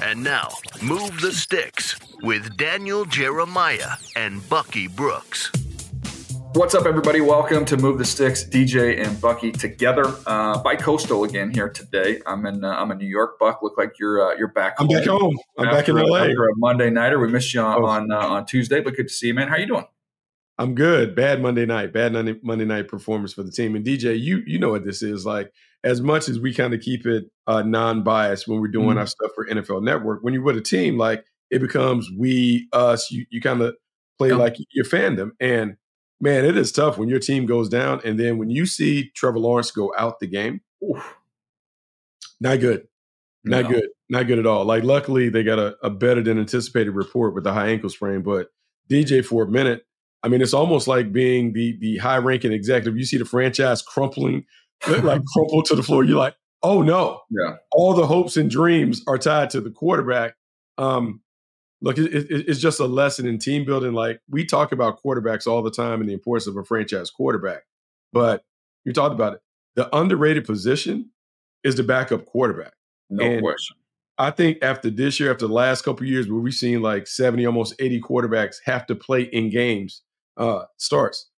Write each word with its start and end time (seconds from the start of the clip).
And 0.00 0.22
now, 0.22 0.50
Move 0.80 1.20
the 1.20 1.32
Sticks 1.32 1.96
with 2.22 2.56
Daniel 2.56 3.04
Jeremiah 3.04 3.96
and 4.14 4.48
Bucky 4.48 4.86
Brooks. 4.86 5.50
What's 6.52 6.76
up, 6.76 6.86
everybody? 6.86 7.20
Welcome 7.20 7.64
to 7.64 7.76
Move 7.76 7.98
the 7.98 8.04
Sticks. 8.04 8.44
DJ 8.44 9.04
and 9.04 9.20
Bucky 9.20 9.50
together. 9.50 10.14
Uh, 10.24 10.62
by 10.62 10.76
coastal 10.76 11.24
again 11.24 11.50
here 11.50 11.68
today. 11.68 12.20
I'm 12.26 12.46
in. 12.46 12.62
Uh, 12.62 12.70
I'm 12.70 12.92
in 12.92 12.98
New 12.98 13.08
York. 13.08 13.40
Buck, 13.40 13.60
look 13.60 13.76
like 13.76 13.98
you're 13.98 14.22
uh, 14.22 14.36
you're 14.36 14.52
back. 14.52 14.76
I'm 14.78 14.86
back 14.86 15.04
home. 15.04 15.36
I'm 15.58 15.66
back 15.66 15.88
in 15.88 15.96
LA. 15.96 16.18
After 16.18 16.48
a 16.48 16.56
Monday 16.56 16.90
nighter, 16.90 17.18
we 17.18 17.26
missed 17.26 17.52
you 17.52 17.60
on 17.60 17.82
oh. 17.82 17.86
on, 17.86 18.12
uh, 18.12 18.18
on 18.18 18.46
Tuesday, 18.46 18.80
but 18.80 18.94
good 18.94 19.08
to 19.08 19.14
see 19.14 19.26
you, 19.26 19.34
man. 19.34 19.48
How 19.48 19.56
are 19.56 19.60
you 19.60 19.66
doing? 19.66 19.86
I'm 20.58 20.76
good. 20.76 21.16
Bad 21.16 21.42
Monday 21.42 21.66
night. 21.66 21.92
Bad 21.92 22.12
Monday 22.44 22.64
night 22.64 22.86
performance 22.86 23.32
for 23.32 23.42
the 23.42 23.50
team. 23.50 23.74
And 23.74 23.84
DJ, 23.84 24.18
you 24.20 24.44
you 24.46 24.60
know 24.60 24.70
what 24.70 24.84
this 24.84 25.02
is 25.02 25.26
like. 25.26 25.52
As 25.84 26.00
much 26.00 26.28
as 26.28 26.40
we 26.40 26.52
kind 26.52 26.74
of 26.74 26.80
keep 26.80 27.06
it 27.06 27.26
uh, 27.46 27.62
non-biased 27.62 28.48
when 28.48 28.60
we're 28.60 28.68
doing 28.68 28.90
mm-hmm. 28.90 28.98
our 28.98 29.06
stuff 29.06 29.30
for 29.34 29.46
NFL 29.46 29.82
Network, 29.82 30.22
when 30.22 30.34
you're 30.34 30.42
with 30.42 30.56
a 30.56 30.60
team, 30.60 30.98
like 30.98 31.24
it 31.50 31.60
becomes 31.60 32.10
we 32.16 32.68
us. 32.72 33.10
You 33.10 33.26
you 33.30 33.40
kind 33.40 33.60
of 33.60 33.74
play 34.18 34.32
like 34.32 34.56
your 34.72 34.84
fandom, 34.84 35.30
and 35.40 35.76
man, 36.20 36.44
it 36.44 36.56
is 36.56 36.72
tough 36.72 36.98
when 36.98 37.08
your 37.08 37.20
team 37.20 37.46
goes 37.46 37.68
down, 37.68 38.00
and 38.04 38.18
then 38.18 38.38
when 38.38 38.50
you 38.50 38.66
see 38.66 39.10
Trevor 39.14 39.38
Lawrence 39.38 39.70
go 39.70 39.92
out 39.96 40.18
the 40.18 40.26
game, 40.26 40.62
oof, 40.82 41.16
not 42.40 42.58
good, 42.58 42.88
not 43.44 43.64
no. 43.64 43.70
good, 43.70 43.88
not 44.10 44.26
good 44.26 44.40
at 44.40 44.46
all. 44.46 44.64
Like 44.64 44.82
luckily 44.82 45.28
they 45.28 45.44
got 45.44 45.60
a, 45.60 45.76
a 45.82 45.90
better 45.90 46.22
than 46.22 46.38
anticipated 46.38 46.90
report 46.90 47.34
with 47.34 47.44
the 47.44 47.52
high 47.52 47.68
ankle 47.68 47.88
sprain, 47.88 48.22
but 48.22 48.48
DJ 48.90 49.24
for 49.24 49.44
a 49.44 49.48
minute 49.48 49.84
I 50.22 50.28
mean, 50.28 50.42
it's 50.42 50.54
almost 50.54 50.88
like 50.88 51.12
being 51.12 51.52
the 51.52 51.76
the 51.78 51.98
high 51.98 52.16
ranking 52.16 52.52
executive. 52.52 52.96
You 52.96 53.04
see 53.04 53.18
the 53.18 53.24
franchise 53.24 53.82
crumpling, 53.82 54.44
like 54.86 55.22
crumple 55.24 55.62
to 55.64 55.74
the 55.74 55.82
floor. 55.82 56.04
You're 56.04 56.18
like, 56.18 56.36
oh 56.62 56.82
no, 56.82 57.20
yeah. 57.30 57.56
All 57.72 57.94
the 57.94 58.06
hopes 58.06 58.36
and 58.36 58.50
dreams 58.50 59.02
are 59.06 59.18
tied 59.18 59.50
to 59.50 59.60
the 59.60 59.70
quarterback. 59.70 60.34
Um, 60.76 61.20
look, 61.80 61.98
it, 61.98 62.12
it, 62.14 62.48
it's 62.48 62.60
just 62.60 62.80
a 62.80 62.86
lesson 62.86 63.26
in 63.26 63.38
team 63.38 63.64
building. 63.64 63.92
Like 63.92 64.20
we 64.28 64.44
talk 64.44 64.72
about 64.72 65.02
quarterbacks 65.02 65.46
all 65.46 65.62
the 65.62 65.70
time 65.70 66.00
and 66.00 66.08
the 66.08 66.14
importance 66.14 66.46
of 66.46 66.56
a 66.56 66.64
franchise 66.64 67.10
quarterback, 67.10 67.62
but 68.12 68.44
you 68.84 68.92
talked 68.92 69.14
about 69.14 69.34
it. 69.34 69.40
The 69.76 69.94
underrated 69.96 70.44
position 70.44 71.10
is 71.64 71.76
the 71.76 71.82
backup 71.82 72.26
quarterback. 72.26 72.72
No 73.10 73.24
and 73.24 73.42
question. 73.42 73.76
I 74.18 74.32
think 74.32 74.58
after 74.62 74.90
this 74.90 75.20
year, 75.20 75.30
after 75.30 75.46
the 75.46 75.52
last 75.52 75.82
couple 75.82 76.04
years, 76.04 76.28
where 76.28 76.40
we've 76.40 76.52
seen 76.52 76.82
like 76.82 77.06
70, 77.06 77.46
almost 77.46 77.74
80 77.78 78.00
quarterbacks 78.00 78.56
have 78.64 78.84
to 78.86 78.96
play 78.96 79.22
in 79.22 79.48
games 79.48 80.02
uh, 80.36 80.64
starts. 80.76 81.30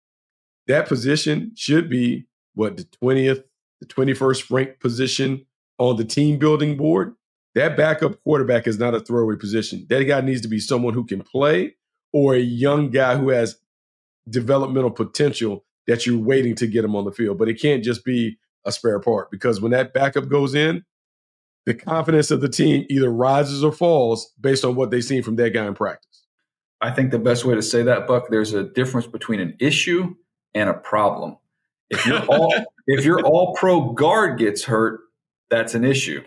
That 0.66 0.88
position 0.88 1.52
should 1.56 1.90
be 1.90 2.26
what 2.54 2.76
the 2.76 2.84
20th, 2.84 3.44
the 3.80 3.86
21st 3.86 4.50
ranked 4.50 4.80
position 4.80 5.46
on 5.78 5.96
the 5.96 6.04
team 6.04 6.38
building 6.38 6.76
board. 6.76 7.14
That 7.54 7.76
backup 7.76 8.22
quarterback 8.22 8.66
is 8.66 8.78
not 8.78 8.94
a 8.94 9.00
throwaway 9.00 9.36
position. 9.36 9.86
That 9.88 10.04
guy 10.04 10.20
needs 10.20 10.40
to 10.42 10.48
be 10.48 10.60
someone 10.60 10.94
who 10.94 11.04
can 11.04 11.22
play 11.22 11.74
or 12.12 12.34
a 12.34 12.40
young 12.40 12.90
guy 12.90 13.16
who 13.16 13.30
has 13.30 13.56
developmental 14.28 14.90
potential 14.90 15.64
that 15.86 16.06
you're 16.06 16.18
waiting 16.18 16.54
to 16.56 16.66
get 16.66 16.84
him 16.84 16.94
on 16.94 17.04
the 17.04 17.12
field. 17.12 17.38
But 17.38 17.48
it 17.48 17.60
can't 17.60 17.82
just 17.82 18.04
be 18.04 18.38
a 18.64 18.70
spare 18.70 19.00
part 19.00 19.30
because 19.30 19.60
when 19.60 19.72
that 19.72 19.92
backup 19.92 20.28
goes 20.28 20.54
in, 20.54 20.84
the 21.66 21.74
confidence 21.74 22.30
of 22.30 22.40
the 22.40 22.48
team 22.48 22.86
either 22.88 23.10
rises 23.10 23.64
or 23.64 23.72
falls 23.72 24.32
based 24.40 24.64
on 24.64 24.76
what 24.76 24.90
they've 24.90 25.04
seen 25.04 25.22
from 25.22 25.36
that 25.36 25.50
guy 25.50 25.66
in 25.66 25.74
practice. 25.74 26.26
I 26.80 26.90
think 26.90 27.10
the 27.10 27.18
best 27.18 27.44
way 27.44 27.54
to 27.54 27.62
say 27.62 27.82
that, 27.82 28.06
Buck, 28.06 28.28
there's 28.30 28.54
a 28.54 28.64
difference 28.64 29.06
between 29.06 29.40
an 29.40 29.56
issue 29.60 30.14
and 30.54 30.70
a 30.70 30.74
problem. 30.74 31.36
If 31.90 32.06
you're 32.06 32.24
all 32.26 32.52
if 32.86 33.04
your 33.04 33.20
all 33.22 33.54
pro 33.54 33.92
guard 33.92 34.38
gets 34.38 34.64
hurt, 34.64 35.00
that's 35.50 35.74
an 35.74 35.84
issue. 35.84 36.22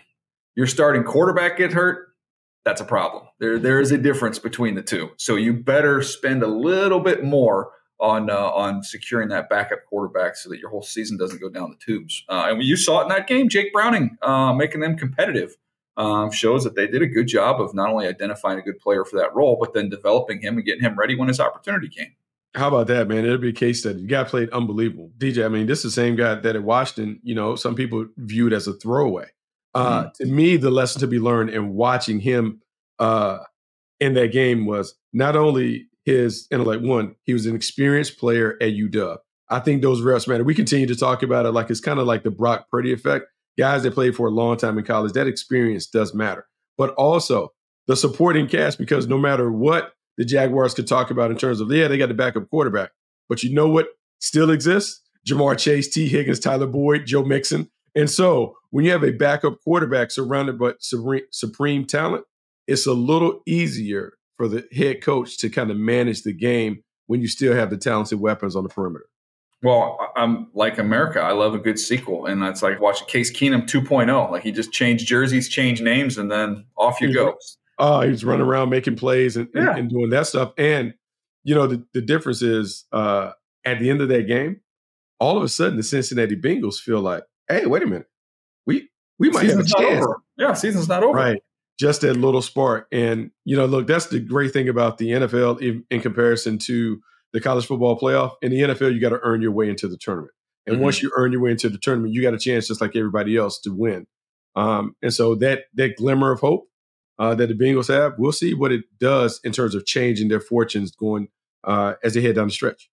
Your 0.56 0.66
starting 0.66 1.02
quarterback 1.02 1.58
get 1.58 1.72
hurt, 1.72 2.08
that's 2.64 2.80
a 2.80 2.84
problem. 2.84 3.24
There 3.40 3.58
there 3.58 3.80
is 3.80 3.90
a 3.90 3.98
difference 3.98 4.38
between 4.38 4.74
the 4.74 4.82
two. 4.82 5.10
So 5.16 5.36
you 5.36 5.52
better 5.52 6.02
spend 6.02 6.42
a 6.42 6.46
little 6.46 7.00
bit 7.00 7.24
more 7.24 7.70
on 8.00 8.30
uh, 8.30 8.50
on 8.50 8.82
securing 8.82 9.28
that 9.28 9.48
backup 9.48 9.84
quarterback 9.88 10.36
so 10.36 10.50
that 10.50 10.58
your 10.58 10.70
whole 10.70 10.82
season 10.82 11.16
doesn't 11.16 11.40
go 11.40 11.48
down 11.48 11.70
the 11.70 11.76
tubes. 11.84 12.24
Uh, 12.28 12.46
and 12.48 12.62
you 12.62 12.76
saw 12.76 13.00
it 13.00 13.04
in 13.04 13.08
that 13.08 13.26
game, 13.26 13.48
Jake 13.48 13.72
Browning 13.72 14.16
uh, 14.22 14.52
making 14.52 14.80
them 14.80 14.96
competitive 14.96 15.56
um, 15.96 16.30
shows 16.30 16.64
that 16.64 16.74
they 16.74 16.86
did 16.86 17.02
a 17.02 17.06
good 17.06 17.28
job 17.28 17.60
of 17.60 17.74
not 17.74 17.90
only 17.90 18.06
identifying 18.06 18.58
a 18.58 18.62
good 18.62 18.78
player 18.78 19.04
for 19.04 19.16
that 19.18 19.34
role, 19.34 19.56
but 19.60 19.74
then 19.74 19.88
developing 19.88 20.40
him 20.40 20.56
and 20.56 20.64
getting 20.64 20.82
him 20.82 20.98
ready 20.98 21.16
when 21.16 21.28
his 21.28 21.40
opportunity 21.40 21.88
came. 21.88 22.14
How 22.54 22.68
about 22.68 22.86
that, 22.86 23.08
man? 23.08 23.24
It'll 23.24 23.38
be 23.38 23.48
a 23.48 23.52
case 23.52 23.80
study. 23.80 24.02
The 24.02 24.06
guy 24.06 24.24
played 24.24 24.50
unbelievable. 24.50 25.10
DJ, 25.18 25.44
I 25.44 25.48
mean, 25.48 25.66
this 25.66 25.78
is 25.78 25.84
the 25.84 25.90
same 25.90 26.14
guy 26.14 26.36
that 26.36 26.56
at 26.56 26.62
Washington, 26.62 27.20
you 27.22 27.34
know, 27.34 27.56
some 27.56 27.74
people 27.74 28.06
viewed 28.16 28.52
as 28.52 28.68
a 28.68 28.74
throwaway. 28.74 29.26
Uh, 29.74 30.04
mm 30.04 30.12
To 30.14 30.26
me, 30.26 30.56
the 30.56 30.70
lesson 30.70 31.00
to 31.00 31.06
be 31.06 31.18
learned 31.18 31.50
in 31.50 31.74
watching 31.74 32.20
him 32.20 32.60
uh, 33.00 33.38
in 33.98 34.14
that 34.14 34.32
game 34.32 34.66
was 34.66 34.94
not 35.12 35.34
only 35.34 35.88
his 36.04 36.46
intellect, 36.50 36.82
one, 36.82 37.16
he 37.24 37.32
was 37.32 37.46
an 37.46 37.56
experienced 37.56 38.18
player 38.18 38.56
at 38.60 38.72
UW. 38.72 39.18
I 39.50 39.58
think 39.60 39.82
those 39.82 40.00
reps 40.00 40.28
matter. 40.28 40.44
We 40.44 40.54
continue 40.54 40.86
to 40.86 40.96
talk 40.96 41.22
about 41.22 41.46
it 41.46 41.52
like 41.52 41.70
it's 41.70 41.80
kind 41.80 41.98
of 41.98 42.06
like 42.06 42.22
the 42.22 42.30
Brock 42.30 42.70
Purdy 42.70 42.92
effect 42.92 43.26
guys 43.58 43.82
that 43.82 43.94
played 43.94 44.16
for 44.16 44.26
a 44.26 44.30
long 44.30 44.56
time 44.56 44.78
in 44.78 44.84
college, 44.84 45.12
that 45.12 45.26
experience 45.26 45.86
does 45.86 46.14
matter. 46.14 46.46
But 46.76 46.90
also 46.94 47.52
the 47.86 47.96
supporting 47.96 48.48
cast, 48.48 48.78
because 48.78 49.06
no 49.06 49.18
matter 49.18 49.50
what 49.50 49.92
the 50.16 50.24
Jaguars 50.24 50.74
could 50.74 50.86
talk 50.86 51.10
about 51.10 51.30
in 51.30 51.36
terms 51.36 51.60
of, 51.60 51.70
yeah, 51.70 51.88
they 51.88 51.98
got 51.98 52.08
the 52.08 52.14
backup 52.14 52.48
quarterback. 52.48 52.90
But 53.28 53.42
you 53.42 53.52
know 53.54 53.68
what 53.68 53.88
still 54.20 54.50
exists? 54.50 55.00
Ja'Marr 55.26 55.58
Chase, 55.58 55.88
Tee 55.88 56.08
Higgins, 56.08 56.40
Tyler 56.40 56.66
Boyd, 56.66 57.06
Joe 57.06 57.24
Mixon. 57.24 57.70
And 57.94 58.10
so 58.10 58.56
when 58.70 58.84
you 58.84 58.90
have 58.90 59.04
a 59.04 59.12
backup 59.12 59.60
quarterback 59.62 60.10
surrounded 60.10 60.58
by 60.58 60.74
supreme, 60.80 61.22
supreme 61.30 61.86
talent, 61.86 62.24
it's 62.66 62.86
a 62.86 62.92
little 62.92 63.40
easier 63.46 64.14
for 64.36 64.48
the 64.48 64.66
head 64.72 65.02
coach 65.02 65.38
to 65.38 65.48
kind 65.48 65.70
of 65.70 65.76
manage 65.76 66.22
the 66.22 66.32
game 66.32 66.82
when 67.06 67.20
you 67.20 67.28
still 67.28 67.54
have 67.54 67.70
the 67.70 67.76
talented 67.76 68.20
weapons 68.20 68.56
on 68.56 68.62
the 68.62 68.68
perimeter. 68.68 69.06
Well, 69.62 69.98
I'm 70.14 70.48
like 70.52 70.78
America. 70.78 71.20
I 71.20 71.32
love 71.32 71.54
a 71.54 71.58
good 71.58 71.78
sequel, 71.78 72.26
and 72.26 72.42
that's 72.42 72.62
like 72.62 72.80
watching 72.80 73.08
Case 73.08 73.32
Keenum 73.32 73.66
2.0. 73.66 74.30
Like 74.30 74.42
he 74.42 74.52
just 74.52 74.72
changed 74.72 75.06
jerseys, 75.06 75.48
changed 75.48 75.82
names, 75.82 76.18
and 76.18 76.30
then 76.30 76.66
off 76.76 77.00
you 77.00 77.08
mm-hmm. 77.08 77.30
go. 77.30 77.38
Oh, 77.78 78.00
he 78.02 78.10
was 78.10 78.24
running 78.24 78.46
around 78.46 78.70
making 78.70 78.96
plays 78.96 79.36
and, 79.36 79.48
yeah. 79.54 79.70
and, 79.70 79.78
and, 79.78 79.90
doing 79.90 80.10
that 80.10 80.26
stuff. 80.26 80.52
And 80.56 80.94
you 81.42 81.54
know, 81.54 81.66
the, 81.66 81.84
the 81.92 82.00
difference 82.00 82.42
is 82.42 82.84
uh, 82.92 83.32
at 83.64 83.78
the 83.78 83.90
end 83.90 84.00
of 84.00 84.08
that 84.08 84.26
game, 84.26 84.60
all 85.20 85.36
of 85.36 85.42
a 85.42 85.48
sudden 85.48 85.76
the 85.76 85.82
Cincinnati 85.82 86.36
Bengals 86.36 86.76
feel 86.76 87.00
like, 87.00 87.24
hey, 87.48 87.66
wait 87.66 87.82
a 87.82 87.86
minute, 87.86 88.08
we 88.66 88.88
we 89.18 89.30
might 89.30 89.42
season's 89.42 89.72
have 89.76 89.84
a 89.84 89.88
chance. 89.88 90.04
Over. 90.04 90.22
Yeah, 90.36 90.52
season's 90.54 90.88
not 90.88 91.02
over. 91.02 91.16
Right. 91.16 91.42
Just 91.78 92.02
that 92.02 92.14
little 92.14 92.42
spark. 92.42 92.86
And 92.92 93.30
you 93.44 93.56
know, 93.56 93.66
look, 93.66 93.86
that's 93.86 94.06
the 94.06 94.20
great 94.20 94.52
thing 94.52 94.68
about 94.68 94.98
the 94.98 95.10
NFL 95.10 95.60
in, 95.60 95.84
in 95.90 96.00
comparison 96.00 96.58
to 96.60 97.00
the 97.32 97.40
college 97.40 97.66
football 97.66 97.98
playoff. 97.98 98.32
In 98.42 98.50
the 98.52 98.60
NFL, 98.60 98.94
you 98.94 99.00
got 99.00 99.10
to 99.10 99.20
earn 99.22 99.42
your 99.42 99.52
way 99.52 99.68
into 99.68 99.88
the 99.88 99.96
tournament. 99.96 100.32
And 100.66 100.76
mm-hmm. 100.76 100.84
once 100.84 101.02
you 101.02 101.12
earn 101.16 101.32
your 101.32 101.42
way 101.42 101.50
into 101.50 101.68
the 101.68 101.78
tournament, 101.78 102.14
you 102.14 102.22
got 102.22 102.32
a 102.32 102.38
chance, 102.38 102.68
just 102.68 102.80
like 102.80 102.96
everybody 102.96 103.36
else, 103.36 103.60
to 103.62 103.70
win. 103.74 104.06
Um, 104.56 104.94
and 105.02 105.12
so 105.12 105.34
that 105.36 105.64
that 105.74 105.96
glimmer 105.96 106.30
of 106.30 106.40
hope 106.40 106.68
uh, 107.18 107.34
that 107.34 107.48
the 107.48 107.54
Bengals 107.54 107.88
have, 107.88 108.14
we'll 108.18 108.32
see 108.32 108.54
what 108.54 108.72
it 108.72 108.84
does 108.98 109.40
in 109.44 109.52
terms 109.52 109.74
of 109.74 109.86
changing 109.86 110.28
their 110.28 110.40
fortunes 110.40 110.90
going 110.90 111.28
uh, 111.64 111.94
as 112.02 112.14
they 112.14 112.20
head 112.20 112.34
down 112.34 112.48
the 112.48 112.52
stretch. 112.52 112.90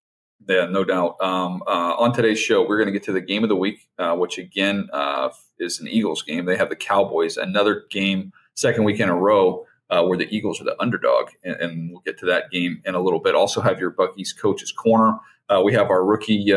Yeah, 0.48 0.66
no 0.66 0.84
doubt. 0.84 1.16
Um, 1.20 1.62
uh, 1.66 1.94
on 1.98 2.12
today's 2.12 2.40
show, 2.40 2.66
we're 2.66 2.78
going 2.78 2.86
to 2.86 2.92
get 2.92 3.04
to 3.04 3.12
the 3.12 3.20
game 3.20 3.44
of 3.44 3.48
the 3.48 3.56
week, 3.56 3.88
uh, 3.98 4.14
which 4.16 4.38
again 4.38 4.88
uh, 4.92 5.30
is 5.58 5.80
an 5.80 5.86
Eagles 5.86 6.22
game. 6.22 6.46
They 6.46 6.56
have 6.56 6.68
the 6.68 6.76
Cowboys, 6.76 7.36
another 7.36 7.84
game, 7.90 8.32
second 8.54 8.84
week 8.84 8.98
in 8.98 9.08
a 9.08 9.14
row 9.14 9.66
uh, 9.88 10.04
where 10.04 10.18
the 10.18 10.28
Eagles 10.34 10.60
are 10.60 10.64
the 10.64 10.80
underdog, 10.80 11.28
and, 11.44 11.56
and, 11.56 11.90
we'll 11.92 12.00
get 12.00 12.18
to 12.18 12.26
that 12.26 12.50
game 12.50 12.82
in 12.84 12.94
a 12.94 13.00
little 13.00 13.20
bit. 13.20 13.34
Also, 13.34 13.60
have 13.60 13.78
your 13.78 13.90
Bucky's 13.90 14.32
coaches 14.32 14.72
corner. 14.72 15.18
We 15.62 15.74
have 15.74 15.90
our 15.90 16.02
rookie 16.02 16.50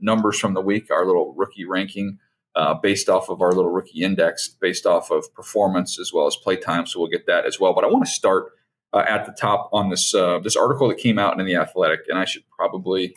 numbers 0.00 0.38
from 0.38 0.54
the 0.54 0.60
week, 0.60 0.92
our 0.92 1.04
little 1.04 1.34
rookie 1.34 1.64
ranking 1.64 2.20
uh, 2.56 2.74
based 2.74 3.08
off 3.08 3.28
of 3.28 3.40
our 3.40 3.52
little 3.52 3.70
rookie 3.70 4.02
index, 4.02 4.48
based 4.48 4.86
off 4.86 5.12
of 5.12 5.32
performance 5.34 6.00
as 6.00 6.12
well 6.12 6.26
as 6.26 6.34
play 6.34 6.56
time. 6.56 6.86
So 6.86 6.98
we'll 6.98 7.08
get 7.08 7.26
that 7.26 7.46
as 7.46 7.60
well. 7.60 7.74
But 7.74 7.84
I 7.84 7.88
want 7.88 8.04
to 8.04 8.10
start 8.10 8.52
uh, 8.92 9.04
at 9.06 9.26
the 9.26 9.32
top 9.32 9.68
on 9.72 9.90
this 9.90 10.12
this 10.42 10.56
article 10.56 10.88
that 10.88 10.98
came 10.98 11.18
out 11.18 11.38
in 11.38 11.46
the 11.46 11.56
Athletic, 11.56 12.00
and 12.08 12.18
I 12.18 12.24
should 12.24 12.44
probably 12.50 13.14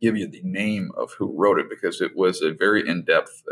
give 0.00 0.16
you 0.16 0.28
the 0.28 0.42
name 0.44 0.90
of 0.96 1.12
who 1.12 1.32
wrote 1.36 1.58
it 1.58 1.70
because 1.70 2.00
it 2.00 2.16
was 2.16 2.42
a 2.42 2.52
very 2.52 2.86
in 2.88 3.04
depth, 3.04 3.42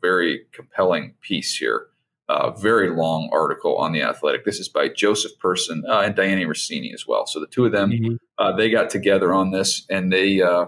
very 0.00 0.46
compelling 0.52 1.14
piece 1.20 1.56
here. 1.56 1.88
uh, 2.28 2.50
very 2.52 2.90
long 2.90 3.28
article 3.32 3.76
on 3.76 3.92
the 3.92 4.02
Athletic. 4.02 4.44
This 4.44 4.58
is 4.58 4.68
by 4.68 4.88
Joseph 4.88 5.38
Person 5.38 5.84
uh, 5.88 6.00
and 6.00 6.16
Dianna 6.16 6.46
Russini 6.46 6.94
as 6.94 7.06
well. 7.06 7.26
So 7.26 7.38
the 7.38 7.46
two 7.46 7.66
of 7.66 7.72
them, 7.72 7.90
mm-hmm. 7.90 8.14
uh, 8.38 8.52
they 8.56 8.70
got 8.70 8.90
together 8.90 9.34
on 9.34 9.50
this 9.50 9.86
and 9.90 10.12
they 10.12 10.40
uh, 10.40 10.66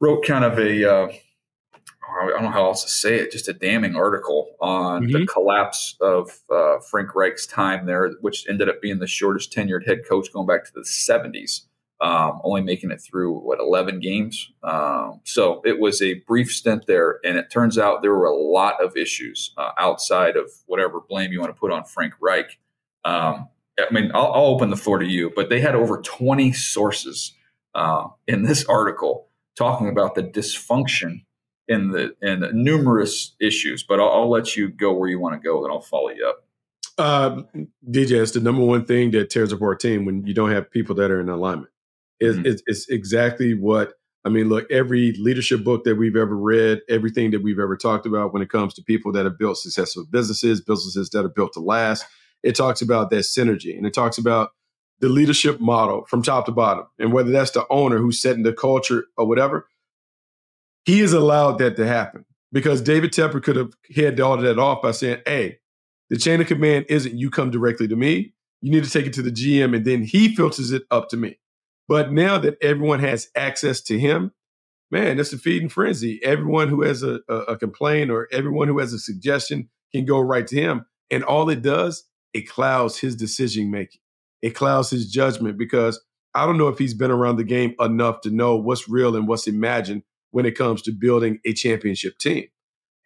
wrote 0.00 0.24
kind 0.24 0.44
of 0.44 0.58
a 0.58 0.90
uh, 0.90 1.08
I 2.24 2.30
don't 2.30 2.44
know 2.44 2.50
how 2.50 2.66
else 2.66 2.84
to 2.84 2.90
say 2.90 3.16
it, 3.16 3.32
just 3.32 3.48
a 3.48 3.52
damning 3.52 3.96
article 3.96 4.54
on 4.60 5.04
mm-hmm. 5.04 5.12
the 5.12 5.26
collapse 5.26 5.96
of 6.00 6.40
uh, 6.50 6.78
Frank 6.90 7.14
Reich's 7.14 7.46
time 7.46 7.86
there, 7.86 8.10
which 8.20 8.46
ended 8.48 8.68
up 8.68 8.80
being 8.80 8.98
the 8.98 9.06
shortest 9.06 9.52
tenured 9.52 9.86
head 9.86 10.00
coach 10.08 10.32
going 10.32 10.46
back 10.46 10.64
to 10.64 10.72
the 10.74 10.82
70s 10.82 11.62
um, 12.00 12.40
only 12.44 12.60
making 12.60 12.90
it 12.90 13.00
through 13.00 13.38
what 13.38 13.60
11 13.60 14.00
games. 14.00 14.52
Um, 14.62 15.20
so 15.24 15.62
it 15.64 15.78
was 15.78 16.02
a 16.02 16.14
brief 16.26 16.52
stint 16.52 16.86
there, 16.86 17.18
and 17.24 17.38
it 17.38 17.50
turns 17.50 17.78
out 17.78 18.02
there 18.02 18.14
were 18.14 18.26
a 18.26 18.36
lot 18.36 18.82
of 18.82 18.96
issues 18.96 19.52
uh, 19.56 19.70
outside 19.78 20.36
of 20.36 20.50
whatever 20.66 21.00
blame 21.00 21.32
you 21.32 21.40
want 21.40 21.54
to 21.54 21.58
put 21.58 21.72
on 21.72 21.84
Frank 21.84 22.14
Reich. 22.20 22.58
Um, 23.04 23.48
I 23.78 23.92
mean, 23.92 24.10
I'll, 24.14 24.32
I'll, 24.32 24.46
open 24.46 24.70
the 24.70 24.76
floor 24.76 24.98
to 24.98 25.06
you, 25.06 25.32
but 25.34 25.48
they 25.48 25.60
had 25.60 25.74
over 25.74 26.00
20 26.00 26.52
sources 26.52 27.32
uh, 27.74 28.08
in 28.26 28.42
this 28.44 28.64
article 28.66 29.28
talking 29.56 29.88
about 29.88 30.14
the 30.14 30.22
dysfunction 30.22 31.24
in 31.68 31.90
the 31.90 32.14
in 32.22 32.48
numerous 32.52 33.34
issues. 33.40 33.82
But 33.82 34.00
I'll, 34.00 34.10
I'll 34.10 34.30
let 34.30 34.56
you 34.56 34.68
go 34.68 34.92
where 34.92 35.08
you 35.08 35.18
want 35.18 35.40
to 35.40 35.46
go, 35.46 35.64
and 35.64 35.72
I'll 35.72 35.80
follow 35.80 36.10
you 36.10 36.26
up. 36.26 36.44
Uh, 36.96 37.42
DJ, 37.90 38.22
it's 38.22 38.32
the 38.32 38.40
number 38.40 38.62
one 38.62 38.84
thing 38.84 39.10
that 39.12 39.30
tears 39.30 39.52
apart 39.52 39.82
a 39.82 39.88
team 39.88 40.04
when 40.04 40.24
you 40.26 40.34
don't 40.34 40.52
have 40.52 40.70
people 40.70 40.94
that 40.96 41.10
are 41.10 41.20
in 41.20 41.28
alignment. 41.28 41.70
Is 42.20 42.36
mm-hmm. 42.36 42.46
it's, 42.46 42.62
it's 42.66 42.88
exactly 42.88 43.54
what 43.54 43.94
I 44.24 44.28
mean. 44.28 44.48
Look, 44.48 44.70
every 44.70 45.12
leadership 45.18 45.64
book 45.64 45.84
that 45.84 45.96
we've 45.96 46.16
ever 46.16 46.36
read, 46.36 46.82
everything 46.88 47.32
that 47.32 47.42
we've 47.42 47.58
ever 47.58 47.76
talked 47.76 48.06
about 48.06 48.32
when 48.32 48.42
it 48.42 48.50
comes 48.50 48.74
to 48.74 48.82
people 48.82 49.10
that 49.12 49.24
have 49.24 49.38
built 49.38 49.58
successful 49.58 50.06
businesses, 50.08 50.60
businesses 50.60 51.10
that 51.10 51.24
are 51.24 51.28
built 51.28 51.52
to 51.54 51.60
last, 51.60 52.06
it 52.44 52.54
talks 52.54 52.80
about 52.80 53.10
that 53.10 53.24
synergy 53.24 53.76
and 53.76 53.86
it 53.86 53.94
talks 53.94 54.18
about 54.18 54.50
the 55.00 55.08
leadership 55.08 55.60
model 55.60 56.04
from 56.06 56.22
top 56.22 56.46
to 56.46 56.52
bottom. 56.52 56.86
And 56.98 57.12
whether 57.12 57.32
that's 57.32 57.50
the 57.50 57.66
owner 57.70 57.98
who's 57.98 58.22
setting 58.22 58.44
the 58.44 58.52
culture 58.52 59.06
or 59.16 59.26
whatever, 59.26 59.66
he 60.84 61.00
has 61.00 61.12
allowed 61.12 61.58
that 61.58 61.76
to 61.76 61.86
happen 61.86 62.24
because 62.52 62.80
David 62.80 63.12
Tepper 63.12 63.42
could 63.42 63.56
have 63.56 63.72
headed 63.94 64.20
all 64.20 64.34
of 64.34 64.42
that 64.42 64.58
off 64.58 64.82
by 64.82 64.92
saying, 64.92 65.20
hey, 65.26 65.58
the 66.10 66.16
chain 66.16 66.40
of 66.40 66.46
command 66.46 66.86
isn't 66.88 67.18
you 67.18 67.30
come 67.30 67.50
directly 67.50 67.88
to 67.88 67.96
me. 67.96 68.34
You 68.60 68.70
need 68.70 68.84
to 68.84 68.90
take 68.90 69.06
it 69.06 69.12
to 69.14 69.22
the 69.22 69.30
GM 69.30 69.74
and 69.74 69.84
then 69.84 70.02
he 70.02 70.34
filters 70.34 70.70
it 70.70 70.82
up 70.90 71.08
to 71.10 71.16
me. 71.16 71.38
But 71.88 72.12
now 72.12 72.38
that 72.38 72.56
everyone 72.62 73.00
has 73.00 73.28
access 73.34 73.80
to 73.82 73.98
him, 73.98 74.32
man, 74.90 75.18
it's 75.18 75.32
a 75.32 75.38
feeding 75.38 75.68
frenzy. 75.68 76.20
Everyone 76.22 76.68
who 76.68 76.82
has 76.82 77.02
a, 77.02 77.20
a, 77.28 77.34
a 77.34 77.56
complaint 77.58 78.10
or 78.10 78.28
everyone 78.32 78.68
who 78.68 78.78
has 78.78 78.92
a 78.92 78.98
suggestion 78.98 79.68
can 79.92 80.04
go 80.04 80.20
right 80.20 80.46
to 80.46 80.56
him. 80.56 80.86
And 81.10 81.24
all 81.24 81.50
it 81.50 81.62
does, 81.62 82.04
it 82.32 82.48
clouds 82.48 82.98
his 82.98 83.16
decision 83.16 83.70
making. 83.70 84.00
It 84.42 84.50
clouds 84.50 84.90
his 84.90 85.10
judgment 85.10 85.58
because 85.58 86.00
I 86.34 86.46
don't 86.46 86.58
know 86.58 86.68
if 86.68 86.78
he's 86.78 86.94
been 86.94 87.10
around 87.10 87.36
the 87.36 87.44
game 87.44 87.74
enough 87.80 88.20
to 88.22 88.30
know 88.30 88.56
what's 88.56 88.88
real 88.88 89.16
and 89.16 89.28
what's 89.28 89.46
imagined 89.46 90.02
when 90.34 90.46
it 90.46 90.56
comes 90.56 90.82
to 90.82 90.92
building 90.92 91.38
a 91.46 91.52
championship 91.52 92.18
team. 92.18 92.46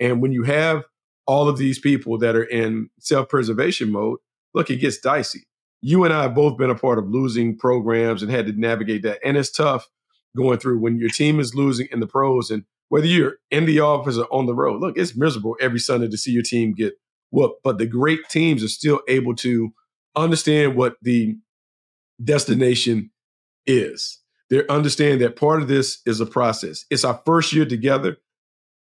And 0.00 0.20
when 0.22 0.32
you 0.32 0.44
have 0.44 0.84
all 1.26 1.48
of 1.48 1.58
these 1.58 1.78
people 1.78 2.18
that 2.18 2.34
are 2.34 2.44
in 2.44 2.90
self 2.98 3.28
preservation 3.28 3.92
mode, 3.92 4.18
look, 4.54 4.70
it 4.70 4.76
gets 4.76 4.98
dicey 4.98 5.48
you 5.80 6.04
and 6.04 6.12
I 6.12 6.22
have 6.22 6.34
both 6.34 6.56
been 6.56 6.70
a 6.70 6.74
part 6.74 6.98
of 6.98 7.08
losing 7.08 7.56
programs 7.56 8.22
and 8.22 8.30
had 8.30 8.46
to 8.46 8.52
navigate 8.52 9.02
that. 9.02 9.18
And 9.24 9.36
it's 9.36 9.50
tough 9.50 9.88
going 10.36 10.58
through 10.58 10.78
when 10.78 10.98
your 10.98 11.08
team 11.08 11.40
is 11.40 11.54
losing 11.54 11.88
in 11.92 12.00
the 12.00 12.06
pros 12.06 12.50
and 12.50 12.64
whether 12.88 13.06
you're 13.06 13.36
in 13.50 13.66
the 13.66 13.80
office 13.80 14.18
or 14.18 14.26
on 14.32 14.46
the 14.46 14.54
road. 14.54 14.80
Look, 14.80 14.96
it's 14.96 15.16
miserable 15.16 15.56
every 15.60 15.78
Sunday 15.78 16.08
to 16.08 16.16
see 16.16 16.32
your 16.32 16.42
team 16.42 16.72
get 16.72 16.94
whooped, 17.30 17.62
but 17.62 17.78
the 17.78 17.86
great 17.86 18.20
teams 18.28 18.64
are 18.64 18.68
still 18.68 19.00
able 19.08 19.34
to 19.36 19.70
understand 20.16 20.74
what 20.74 20.96
the 21.02 21.36
destination 22.22 23.10
is. 23.66 24.17
They 24.50 24.66
understand 24.68 25.20
that 25.20 25.36
part 25.36 25.60
of 25.60 25.68
this 25.68 26.00
is 26.06 26.20
a 26.20 26.26
process. 26.26 26.84
It's 26.90 27.04
our 27.04 27.20
first 27.26 27.52
year 27.52 27.66
together. 27.66 28.16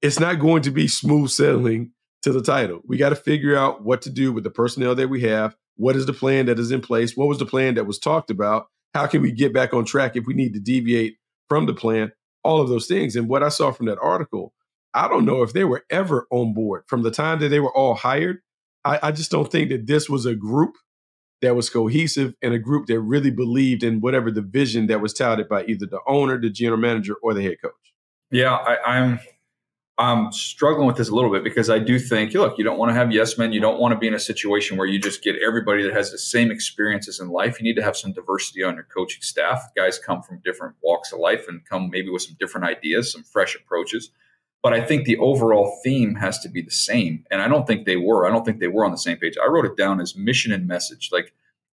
It's 0.00 0.18
not 0.18 0.40
going 0.40 0.62
to 0.62 0.70
be 0.70 0.88
smooth 0.88 1.30
sailing 1.30 1.92
to 2.22 2.32
the 2.32 2.42
title. 2.42 2.80
We 2.86 2.96
got 2.96 3.10
to 3.10 3.16
figure 3.16 3.56
out 3.56 3.84
what 3.84 4.02
to 4.02 4.10
do 4.10 4.32
with 4.32 4.44
the 4.44 4.50
personnel 4.50 4.94
that 4.94 5.08
we 5.08 5.22
have 5.22 5.54
what 5.80 5.96
is 5.96 6.04
the 6.04 6.12
plan 6.12 6.44
that 6.44 6.58
is 6.58 6.70
in 6.70 6.82
place? 6.82 7.16
What 7.16 7.26
was 7.26 7.38
the 7.38 7.46
plan 7.46 7.74
that 7.76 7.86
was 7.86 7.98
talked 7.98 8.30
about? 8.30 8.66
How 8.94 9.06
can 9.06 9.22
we 9.22 9.32
get 9.32 9.54
back 9.54 9.72
on 9.72 9.86
track 9.86 10.14
if 10.14 10.26
we 10.26 10.34
need 10.34 10.52
to 10.52 10.60
deviate 10.60 11.16
from 11.48 11.64
the 11.64 11.72
plan? 11.72 12.12
All 12.44 12.60
of 12.60 12.68
those 12.68 12.86
things. 12.86 13.16
And 13.16 13.30
what 13.30 13.42
I 13.42 13.48
saw 13.48 13.72
from 13.72 13.86
that 13.86 13.98
article, 13.98 14.52
I 14.92 15.08
don't 15.08 15.24
know 15.24 15.42
if 15.42 15.54
they 15.54 15.64
were 15.64 15.82
ever 15.88 16.26
on 16.30 16.52
board 16.52 16.82
from 16.86 17.02
the 17.02 17.10
time 17.10 17.38
that 17.40 17.48
they 17.48 17.60
were 17.60 17.74
all 17.74 17.94
hired. 17.94 18.40
I, 18.84 18.98
I 19.04 19.12
just 19.12 19.30
don't 19.30 19.50
think 19.50 19.70
that 19.70 19.86
this 19.86 20.10
was 20.10 20.26
a 20.26 20.34
group 20.34 20.74
that 21.42 21.56
was 21.56 21.70
cohesive 21.70 22.34
and 22.42 22.54
a 22.54 22.58
group 22.58 22.86
that 22.86 23.00
really 23.00 23.30
believed 23.30 23.82
in 23.82 24.00
whatever 24.00 24.30
the 24.30 24.42
vision 24.42 24.86
that 24.88 25.00
was 25.00 25.12
touted 25.12 25.48
by 25.48 25.64
either 25.64 25.86
the 25.86 26.00
owner, 26.06 26.38
the 26.38 26.50
general 26.50 26.80
manager, 26.80 27.14
or 27.22 27.34
the 27.34 27.42
head 27.42 27.56
coach. 27.62 27.72
Yeah, 28.30 28.54
I, 28.54 28.98
I'm 28.98 29.20
I'm 30.00 30.32
struggling 30.32 30.86
with 30.86 30.96
this 30.96 31.10
a 31.10 31.14
little 31.14 31.30
bit 31.30 31.44
because 31.44 31.68
I 31.68 31.78
do 31.78 31.98
think, 31.98 32.32
look, 32.32 32.56
you 32.56 32.64
don't 32.64 32.78
want 32.78 32.88
to 32.88 32.94
have 32.94 33.12
yes 33.12 33.36
men. 33.36 33.52
You 33.52 33.60
don't 33.60 33.78
want 33.78 33.92
to 33.92 33.98
be 33.98 34.06
in 34.06 34.14
a 34.14 34.18
situation 34.18 34.78
where 34.78 34.86
you 34.86 34.98
just 34.98 35.22
get 35.22 35.36
everybody 35.46 35.82
that 35.82 35.92
has 35.92 36.10
the 36.10 36.16
same 36.16 36.50
experiences 36.50 37.20
in 37.20 37.28
life. 37.28 37.60
You 37.60 37.64
need 37.64 37.76
to 37.76 37.82
have 37.82 37.98
some 37.98 38.14
diversity 38.14 38.62
on 38.62 38.76
your 38.76 38.84
coaching 38.84 39.20
staff. 39.20 39.62
Guys 39.76 39.98
come 39.98 40.22
from 40.22 40.40
different 40.42 40.76
walks 40.82 41.12
of 41.12 41.18
life 41.18 41.44
and 41.48 41.62
come 41.66 41.90
maybe 41.90 42.08
with 42.08 42.22
some 42.22 42.34
different 42.40 42.66
ideas, 42.66 43.12
some 43.12 43.22
fresh 43.22 43.54
approaches. 43.54 44.10
But 44.62 44.74
I 44.74 44.84
think 44.84 45.04
the 45.04 45.16
overall 45.18 45.80
theme 45.82 46.16
has 46.16 46.38
to 46.40 46.48
be 46.48 46.60
the 46.60 46.70
same. 46.70 47.24
And 47.30 47.40
I 47.40 47.48
don't 47.48 47.66
think 47.66 47.86
they 47.86 47.96
were. 47.96 48.26
I 48.26 48.30
don't 48.30 48.44
think 48.44 48.60
they 48.60 48.68
were 48.68 48.84
on 48.84 48.90
the 48.90 48.98
same 48.98 49.16
page. 49.16 49.36
I 49.42 49.48
wrote 49.48 49.64
it 49.64 49.76
down 49.76 50.00
as 50.00 50.14
mission 50.14 50.52
and 50.52 50.68
message. 50.68 51.08
Like 51.10 51.32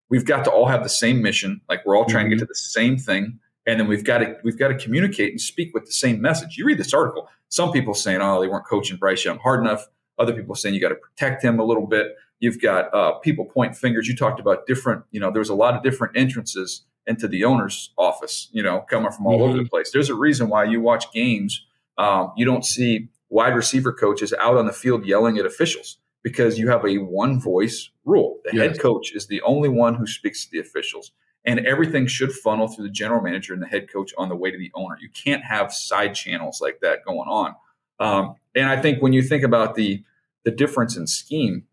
we've 0.10 0.26
got 0.26 0.46
to 0.46 0.52
all 0.52 0.68
have 0.68 0.84
the 0.84 0.90
same 0.90 1.22
mission. 1.22 1.62
Like 1.68 1.86
we're 1.86 1.98
all 1.98 2.06
trying 2.06 2.26
mm-hmm. 2.26 2.32
to 2.32 2.36
get 2.38 2.44
mm-hmm. 2.44 2.46
to 2.46 2.48
the 2.48 2.56
same 2.56 2.98
thing 2.98 3.40
and 3.68 3.80
then 3.80 3.88
we've 3.88 4.06
got 4.06 4.20
to 4.20 4.38
we've 4.44 4.58
got 4.58 4.70
to 4.70 4.76
communicate 4.76 5.32
and 5.32 5.42
speak 5.42 5.74
with 5.74 5.86
the 5.86 5.92
same 5.92 6.22
message. 6.22 6.58
You 6.58 6.66
read 6.66 6.80
this 6.80 6.94
article. 6.94 7.30
Some 7.50 7.72
people 7.72 7.94
saying, 7.94 8.22
"Oh, 8.22 8.42
they 8.42 8.48
weren't 8.48 8.66
coaching 8.66 8.98
Bryce 8.98 9.24
Young 9.26 9.38
hard 9.38 9.60
enough." 9.60 9.86
Other 10.18 10.34
people 10.34 10.56
saying 10.56 10.74
you 10.74 10.82
got 10.82 10.90
to 10.90 10.96
protect 10.96 11.44
him 11.44 11.60
a 11.60 11.64
little 11.64 11.86
bit. 11.86 12.16
You've 12.40 12.62
got 12.62 12.92
uh, 12.94 13.14
people 13.20 13.46
point 13.46 13.76
fingers. 13.76 14.08
You 14.08 14.16
talked 14.16 14.40
about 14.40 14.66
different. 14.66 15.04
You 15.12 15.20
know, 15.20 15.30
there's 15.30 15.50
a 15.50 15.56
lot 15.56 15.76
of 15.76 15.84
different 15.84 16.18
entrances 16.18 16.86
into 17.06 17.28
the 17.28 17.44
owner's 17.44 17.92
office. 17.98 18.48
You 18.54 18.64
know, 18.64 18.86
coming 18.90 19.12
from 19.12 19.28
all 19.28 19.34
mm-hmm. 19.34 19.44
over 19.44 19.54
the 19.54 19.64
mm-hmm. 19.64 19.70
place. 19.70 19.92
There's 19.92 20.10
a 20.10 20.16
reason 20.16 20.48
why 20.48 20.64
you 20.64 20.80
watch 20.82 21.12
games. 21.12 21.67
Um, 21.98 22.32
you 22.36 22.46
don't 22.46 22.66
see 22.66 23.10
wide 23.30 23.56
receiver 23.56 23.92
coaches 23.92 24.34
out 24.40 24.58
on 24.58 24.66
the 24.66 24.74
field 24.74 25.06
yelling 25.06 25.38
at 25.38 25.46
officials 25.46 25.98
because 26.24 26.58
you 26.60 26.70
have 26.70 26.86
a 26.86 26.98
one 26.98 27.40
voice 27.40 27.90
rule. 28.06 28.40
The 28.46 28.58
yes. 28.58 28.68
head 28.68 28.80
coach 28.80 29.14
is 29.14 29.28
the 29.28 29.42
only 29.42 29.70
one 29.70 29.96
who 29.96 30.06
speaks 30.08 30.46
to 30.46 30.52
the 30.52 30.60
officials 30.60 31.12
and 31.48 31.66
everything 31.66 32.08
should 32.08 32.34
funnel 32.34 32.68
through 32.68 32.84
the 32.84 32.92
general 32.92 33.22
manager 33.22 33.54
and 33.54 33.62
the 33.62 33.68
head 33.68 33.92
coach 33.92 34.14
on 34.18 34.28
the 34.28 34.36
way 34.36 34.52
to 34.52 34.58
the 34.58 34.72
owner. 34.76 34.98
You 35.02 35.10
can't 35.10 35.44
have 35.44 35.72
side 35.72 36.14
channels 36.14 36.60
like 36.62 36.82
that 36.82 37.06
going 37.06 37.30
on. 37.30 37.56
Um, 38.00 38.36
and 38.54 38.68
I 38.68 38.80
think 38.80 39.02
when 39.02 39.14
you 39.14 39.24
think 39.24 39.44
about 39.44 39.76
the 39.76 40.04
the 40.44 40.52
difference 40.52 40.96
in 40.96 41.08
scheme, 41.08 41.64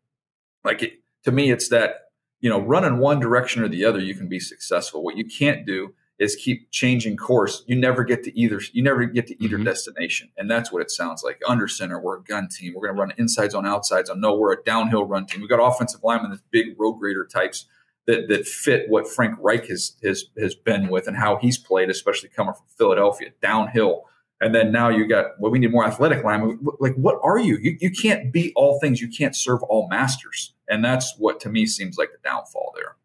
like 0.65 0.83
it, 0.83 0.95
to 1.25 1.33
me, 1.33 1.51
it's 1.51 1.69
that 1.69 2.11
you 2.41 2.49
know 2.49 2.61
run 2.61 2.85
in 2.85 2.99
one 2.99 3.21
direction 3.21 3.63
or 3.63 3.69
the 3.69 3.85
other, 3.85 3.99
you 3.99 4.15
can 4.15 4.29
be 4.29 4.41
successful. 4.41 5.03
What 5.03 5.17
you 5.17 5.25
can't 5.25 5.67
do 5.67 5.93
is 6.19 6.37
keep 6.37 6.71
changing 6.71 7.17
course. 7.17 7.65
You 7.67 7.77
never 7.77 8.05
get 8.05 8.23
to 8.25 8.39
either. 8.39 8.61
You 8.73 8.83
never 8.83 9.05
get 9.05 9.27
to 9.29 9.43
either 9.43 9.57
mm-hmm. 9.57 9.65
destination, 9.65 10.31
and 10.37 10.51
that's 10.51 10.71
what 10.71 10.83
it 10.83 10.91
sounds 10.91 11.23
like. 11.25 11.41
Under 11.47 11.67
center, 11.67 12.01
we're 12.01 12.19
a 12.19 12.23
gun 12.23 12.49
team. 12.49 12.75
We're 12.75 12.87
going 12.87 12.97
to 12.97 13.01
run 13.01 13.13
insides 13.19 13.55
on 13.55 13.67
outsides. 13.67 14.11
On 14.11 14.21
no, 14.21 14.37
we're 14.37 14.53
a 14.53 14.63
downhill 14.63 15.05
run 15.05 15.27
team. 15.27 15.41
We've 15.41 15.51
got 15.51 15.65
offensive 15.65 16.01
linemen, 16.05 16.31
this 16.31 16.43
big 16.51 16.79
road 16.79 16.95
grader 16.95 17.27
types 17.27 17.67
that 18.07 18.29
that 18.29 18.47
fit 18.47 18.89
what 18.89 19.09
Frank 19.09 19.37
Reich 19.41 19.67
has 19.67 19.97
has 20.03 20.25
has 20.39 20.55
been 20.55 20.89
with 20.89 21.07
and 21.09 21.17
how 21.17 21.37
he's 21.37 21.59
played, 21.59 21.91
especially 21.91 22.29
coming 22.29 22.55
from 22.55 22.67
Philadelphia 22.77 23.31
downhill. 23.43 24.05
And 24.41 24.55
then 24.55 24.73
now 24.73 24.89
you 24.89 25.07
got 25.07 25.39
well, 25.39 25.51
we 25.51 25.59
need 25.59 25.73
more 25.73 25.87
athletic 25.87 26.23
line. 26.23 26.59
Like, 26.81 26.95
what 26.95 27.19
are 27.23 27.39
you? 27.39 27.57
You 27.57 27.77
you 27.81 27.91
can't 27.91 28.33
be 28.33 28.53
all 28.57 28.79
things. 28.81 29.01
You 29.01 29.09
can't 29.09 29.35
serve 29.35 29.63
all 29.65 29.89
masters, 29.89 30.55
and 30.69 30.85
that's 30.85 31.15
what 31.19 31.41
to 31.41 31.49
me 31.49 31.67
seems 31.67 31.97
like 31.97 32.11
the 32.13 32.19
downfall 32.29 32.73
there. 32.77 32.97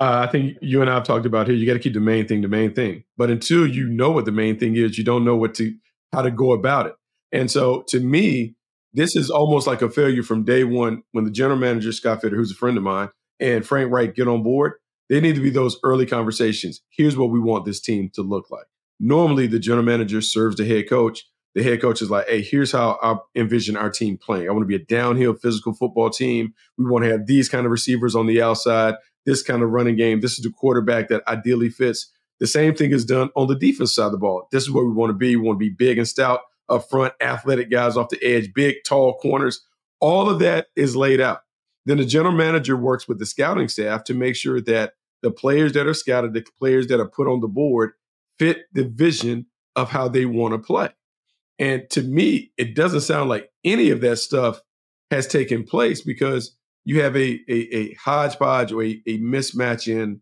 Uh, 0.00 0.26
I 0.26 0.30
think 0.30 0.58
you 0.60 0.80
and 0.80 0.90
I 0.90 0.94
have 0.94 1.04
talked 1.04 1.26
about 1.26 1.46
here. 1.46 1.56
You 1.56 1.66
got 1.66 1.74
to 1.74 1.78
keep 1.78 1.94
the 1.94 2.00
main 2.00 2.26
thing 2.26 2.40
the 2.40 2.48
main 2.48 2.74
thing. 2.74 3.04
But 3.16 3.30
until 3.30 3.66
you 3.66 3.88
know 3.88 4.10
what 4.10 4.24
the 4.24 4.32
main 4.32 4.58
thing 4.58 4.76
is, 4.76 4.98
you 4.98 5.04
don't 5.04 5.24
know 5.24 5.36
what 5.36 5.54
to 5.54 5.74
how 6.12 6.22
to 6.22 6.30
go 6.30 6.52
about 6.52 6.86
it. 6.86 6.94
And 7.32 7.50
so, 7.50 7.84
to 7.88 8.00
me, 8.00 8.54
this 8.92 9.16
is 9.16 9.30
almost 9.30 9.66
like 9.66 9.82
a 9.82 9.90
failure 9.90 10.22
from 10.22 10.44
day 10.44 10.64
one 10.64 11.02
when 11.12 11.24
the 11.24 11.30
general 11.30 11.58
manager 11.58 11.92
Scott 11.92 12.22
Fitterer, 12.22 12.36
who's 12.36 12.52
a 12.52 12.56
friend 12.56 12.76
of 12.76 12.82
mine, 12.82 13.08
and 13.40 13.66
Frank 13.66 13.92
Reich 13.92 14.14
get 14.14 14.28
on 14.28 14.42
board, 14.42 14.74
they 15.08 15.20
need 15.20 15.34
to 15.34 15.40
be 15.40 15.50
those 15.50 15.78
early 15.82 16.06
conversations. 16.06 16.80
Here's 16.90 17.16
what 17.16 17.30
we 17.30 17.40
want 17.40 17.64
this 17.64 17.80
team 17.80 18.10
to 18.14 18.22
look 18.22 18.50
like. 18.50 18.66
Normally, 19.00 19.46
the 19.46 19.58
general 19.58 19.84
manager 19.84 20.20
serves 20.20 20.56
the 20.56 20.64
head 20.64 20.88
coach. 20.88 21.24
The 21.54 21.62
head 21.62 21.80
coach 21.80 22.02
is 22.02 22.10
like, 22.10 22.28
hey, 22.28 22.42
here's 22.42 22.72
how 22.72 22.98
I 23.02 23.16
envision 23.38 23.76
our 23.76 23.90
team 23.90 24.16
playing. 24.16 24.48
I 24.48 24.52
want 24.52 24.62
to 24.62 24.66
be 24.66 24.74
a 24.74 24.84
downhill 24.84 25.34
physical 25.34 25.72
football 25.72 26.10
team. 26.10 26.52
We 26.78 26.84
want 26.84 27.04
to 27.04 27.10
have 27.10 27.26
these 27.26 27.48
kind 27.48 27.64
of 27.64 27.70
receivers 27.70 28.16
on 28.16 28.26
the 28.26 28.42
outside, 28.42 28.94
this 29.26 29.42
kind 29.42 29.62
of 29.62 29.70
running 29.70 29.96
game. 29.96 30.20
This 30.20 30.32
is 30.32 30.44
the 30.44 30.50
quarterback 30.50 31.08
that 31.08 31.26
ideally 31.28 31.70
fits. 31.70 32.10
The 32.40 32.46
same 32.46 32.74
thing 32.74 32.90
is 32.90 33.04
done 33.04 33.30
on 33.36 33.46
the 33.46 33.54
defense 33.54 33.94
side 33.94 34.06
of 34.06 34.12
the 34.12 34.18
ball. 34.18 34.48
This 34.50 34.64
is 34.64 34.70
where 34.70 34.84
we 34.84 34.92
want 34.92 35.10
to 35.10 35.14
be. 35.14 35.36
We 35.36 35.42
want 35.42 35.56
to 35.56 35.64
be 35.64 35.70
big 35.70 35.98
and 35.98 36.08
stout 36.08 36.40
up 36.68 36.88
front, 36.88 37.14
athletic 37.20 37.70
guys 37.70 37.96
off 37.96 38.08
the 38.08 38.22
edge, 38.22 38.52
big, 38.54 38.76
tall 38.84 39.18
corners. 39.18 39.64
All 40.00 40.28
of 40.28 40.38
that 40.40 40.68
is 40.76 40.96
laid 40.96 41.20
out. 41.20 41.40
then 41.86 41.98
the 41.98 42.04
general 42.04 42.34
manager 42.34 42.76
works 42.76 43.06
with 43.06 43.18
the 43.18 43.26
scouting 43.26 43.68
staff 43.68 44.04
to 44.04 44.14
make 44.14 44.36
sure 44.36 44.60
that 44.62 44.94
the 45.22 45.30
players 45.30 45.72
that 45.72 45.86
are 45.86 45.94
scouted, 45.94 46.32
the 46.32 46.44
players 46.58 46.86
that 46.88 47.00
are 47.00 47.08
put 47.08 47.28
on 47.28 47.40
the 47.40 47.48
board, 47.48 47.92
fit 48.38 48.64
the 48.72 48.84
vision 48.84 49.46
of 49.76 49.90
how 49.90 50.08
they 50.08 50.24
want 50.24 50.52
to 50.52 50.58
play. 50.58 50.90
And 51.58 51.88
to 51.90 52.02
me, 52.02 52.52
it 52.56 52.74
doesn't 52.74 53.02
sound 53.02 53.28
like 53.28 53.50
any 53.64 53.90
of 53.90 54.00
that 54.00 54.16
stuff 54.16 54.60
has 55.10 55.26
taken 55.26 55.64
place 55.64 56.00
because 56.00 56.56
you 56.84 57.00
have 57.00 57.16
a 57.16 57.40
a, 57.48 57.76
a 57.76 57.94
hodgepodge 57.94 58.72
or 58.72 58.82
a, 58.82 59.02
a 59.06 59.18
mismatch 59.18 59.88
in 59.88 60.20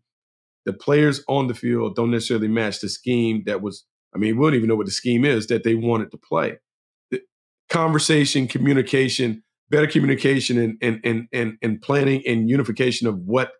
the 0.65 0.73
players 0.73 1.23
on 1.27 1.47
the 1.47 1.53
field 1.53 1.95
don't 1.95 2.11
necessarily 2.11 2.47
match 2.47 2.79
the 2.79 2.89
scheme 2.89 3.43
that 3.45 3.61
was. 3.61 3.85
I 4.15 4.19
mean, 4.19 4.37
we 4.37 4.45
don't 4.45 4.55
even 4.55 4.69
know 4.69 4.75
what 4.75 4.85
the 4.85 4.91
scheme 4.91 5.25
is 5.25 5.47
that 5.47 5.63
they 5.63 5.73
wanted 5.75 6.11
to 6.11 6.17
play. 6.17 6.59
The 7.09 7.21
conversation, 7.69 8.47
communication, 8.47 9.43
better 9.69 9.87
communication, 9.87 10.57
and 10.57 10.77
and 10.81 10.99
and 11.03 11.27
and, 11.33 11.57
and 11.61 11.81
planning 11.81 12.23
and 12.27 12.49
unification 12.49 13.07
of 13.07 13.17
what 13.19 13.51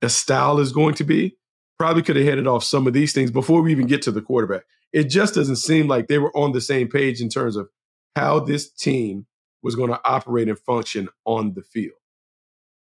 the 0.00 0.08
style 0.08 0.58
is 0.58 0.72
going 0.72 0.94
to 0.94 1.04
be. 1.04 1.36
Probably 1.78 2.02
could 2.02 2.16
have 2.16 2.24
headed 2.24 2.46
off 2.46 2.64
some 2.64 2.86
of 2.86 2.94
these 2.94 3.12
things 3.12 3.30
before 3.30 3.60
we 3.60 3.70
even 3.70 3.86
get 3.86 4.00
to 4.02 4.10
the 4.10 4.22
quarterback. 4.22 4.62
It 4.94 5.04
just 5.04 5.34
doesn't 5.34 5.56
seem 5.56 5.88
like 5.88 6.08
they 6.08 6.18
were 6.18 6.34
on 6.34 6.52
the 6.52 6.60
same 6.62 6.88
page 6.88 7.20
in 7.20 7.28
terms 7.28 7.54
of 7.54 7.68
how 8.14 8.40
this 8.40 8.72
team 8.72 9.26
was 9.62 9.76
going 9.76 9.90
to 9.90 10.00
operate 10.02 10.48
and 10.48 10.58
function 10.58 11.10
on 11.26 11.52
the 11.52 11.62
field. 11.62 11.98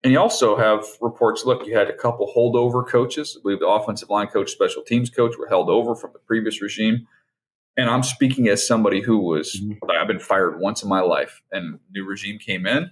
And 0.04 0.12
you 0.12 0.20
also 0.20 0.56
have 0.56 0.84
reports. 1.00 1.44
Look, 1.44 1.66
you 1.66 1.76
had 1.76 1.88
a 1.88 1.96
couple 1.96 2.32
holdover 2.34 2.86
coaches. 2.86 3.36
I 3.36 3.42
believe 3.42 3.60
the 3.60 3.66
offensive 3.66 4.10
line 4.10 4.28
coach, 4.28 4.50
special 4.50 4.82
teams 4.82 5.10
coach 5.10 5.36
were 5.36 5.48
held 5.48 5.68
over 5.68 5.94
from 5.96 6.12
the 6.12 6.20
previous 6.20 6.62
regime. 6.62 7.06
And 7.76 7.88
I'm 7.90 8.02
speaking 8.02 8.48
as 8.48 8.66
somebody 8.66 9.00
who 9.00 9.18
was, 9.18 9.60
mm-hmm. 9.60 9.90
I've 9.90 10.08
been 10.08 10.18
fired 10.18 10.60
once 10.60 10.82
in 10.82 10.88
my 10.88 11.00
life, 11.00 11.42
and 11.52 11.78
new 11.92 12.04
regime 12.04 12.38
came 12.38 12.66
in, 12.66 12.90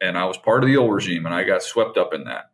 and 0.00 0.16
I 0.16 0.24
was 0.24 0.38
part 0.38 0.62
of 0.62 0.68
the 0.68 0.76
old 0.76 0.92
regime, 0.92 1.26
and 1.26 1.34
I 1.34 1.42
got 1.42 1.62
swept 1.62 1.96
up 1.96 2.14
in 2.14 2.24
that. 2.24 2.50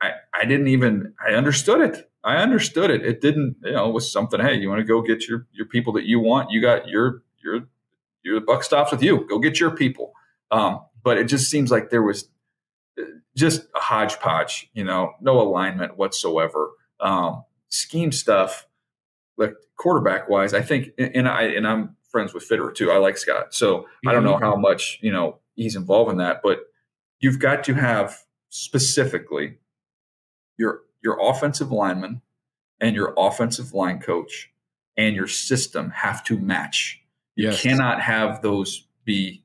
I, 0.00 0.12
I 0.34 0.44
didn't 0.46 0.68
even, 0.68 1.14
I 1.26 1.32
understood 1.32 1.80
it. 1.82 2.10
I 2.24 2.36
understood 2.36 2.90
it. 2.90 3.04
It 3.04 3.20
didn't, 3.20 3.56
you 3.62 3.72
know, 3.72 3.88
it 3.88 3.92
was 3.92 4.10
something. 4.10 4.40
Hey, 4.40 4.54
you 4.54 4.68
want 4.68 4.80
to 4.80 4.84
go 4.84 5.02
get 5.02 5.28
your 5.28 5.46
your 5.52 5.66
people 5.66 5.92
that 5.92 6.04
you 6.04 6.20
want? 6.20 6.50
You 6.50 6.62
got 6.62 6.88
your 6.88 7.22
your 7.42 7.68
your 8.22 8.40
buck 8.40 8.64
stops 8.64 8.90
with 8.90 9.02
you. 9.02 9.26
Go 9.28 9.38
get 9.38 9.60
your 9.60 9.70
people. 9.70 10.14
Um, 10.50 10.80
but 11.02 11.18
it 11.18 11.24
just 11.24 11.50
seems 11.50 11.70
like 11.70 11.90
there 11.90 12.02
was 12.02 12.28
just 13.36 13.62
a 13.74 13.80
hodgepodge, 13.80 14.70
you 14.74 14.84
know, 14.84 15.12
no 15.20 15.40
alignment 15.40 15.96
whatsoever. 15.96 16.70
Um, 17.00 17.44
scheme 17.68 18.12
stuff, 18.12 18.66
like 19.36 19.54
quarterback 19.76 20.28
wise, 20.28 20.54
I 20.54 20.62
think, 20.62 20.90
and 20.98 21.28
I 21.28 21.42
and 21.44 21.66
I'm 21.66 21.96
friends 22.10 22.32
with 22.32 22.44
Fitter 22.44 22.70
too. 22.70 22.90
I 22.90 22.98
like 22.98 23.18
Scott, 23.18 23.54
so 23.54 23.78
mm-hmm. 23.78 24.08
I 24.08 24.12
don't 24.12 24.24
know 24.24 24.36
how 24.36 24.56
much 24.56 24.98
you 25.02 25.12
know 25.12 25.38
he's 25.54 25.76
involved 25.76 26.12
in 26.12 26.18
that, 26.18 26.40
but 26.42 26.60
you've 27.20 27.38
got 27.38 27.64
to 27.64 27.74
have 27.74 28.16
specifically 28.50 29.58
your 30.56 30.82
your 31.02 31.18
offensive 31.20 31.72
lineman 31.72 32.22
and 32.80 32.94
your 32.94 33.14
offensive 33.16 33.72
line 33.72 34.00
coach 34.00 34.50
and 34.96 35.16
your 35.16 35.26
system 35.26 35.90
have 35.90 36.24
to 36.24 36.38
match. 36.38 37.00
You 37.36 37.48
yes. 37.48 37.62
cannot 37.62 38.00
have 38.00 38.42
those 38.42 38.86
be 39.04 39.43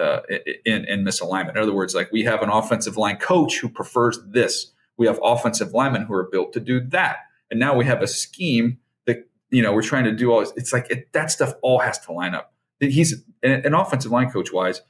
uh, 0.00 0.22
in, 0.64 0.84
in 0.86 1.04
misalignment. 1.04 1.50
In 1.50 1.58
other 1.58 1.74
words, 1.74 1.94
like 1.94 2.10
we 2.10 2.22
have 2.24 2.42
an 2.42 2.48
offensive 2.48 2.96
line 2.96 3.16
coach 3.16 3.58
who 3.58 3.68
prefers 3.68 4.18
this. 4.26 4.72
We 4.96 5.06
have 5.06 5.20
offensive 5.22 5.72
linemen 5.72 6.02
who 6.02 6.14
are 6.14 6.28
built 6.30 6.52
to 6.54 6.60
do 6.60 6.80
that. 6.88 7.18
And 7.50 7.60
now 7.60 7.74
we 7.74 7.84
have 7.84 8.02
a 8.02 8.06
scheme 8.06 8.78
that, 9.06 9.28
you 9.50 9.62
know, 9.62 9.72
we're 9.72 9.82
trying 9.82 10.04
to 10.04 10.12
do 10.12 10.32
all 10.32 10.40
this. 10.40 10.52
It's 10.56 10.72
like 10.72 10.90
it, 10.90 11.12
that 11.12 11.30
stuff 11.30 11.54
all 11.62 11.78
has 11.80 11.98
to 12.00 12.12
line 12.12 12.34
up. 12.34 12.52
He's 12.80 13.22
an, 13.42 13.74
offensive 13.74 14.10
line 14.10 14.30
coach 14.30 14.52
wise. 14.52 14.82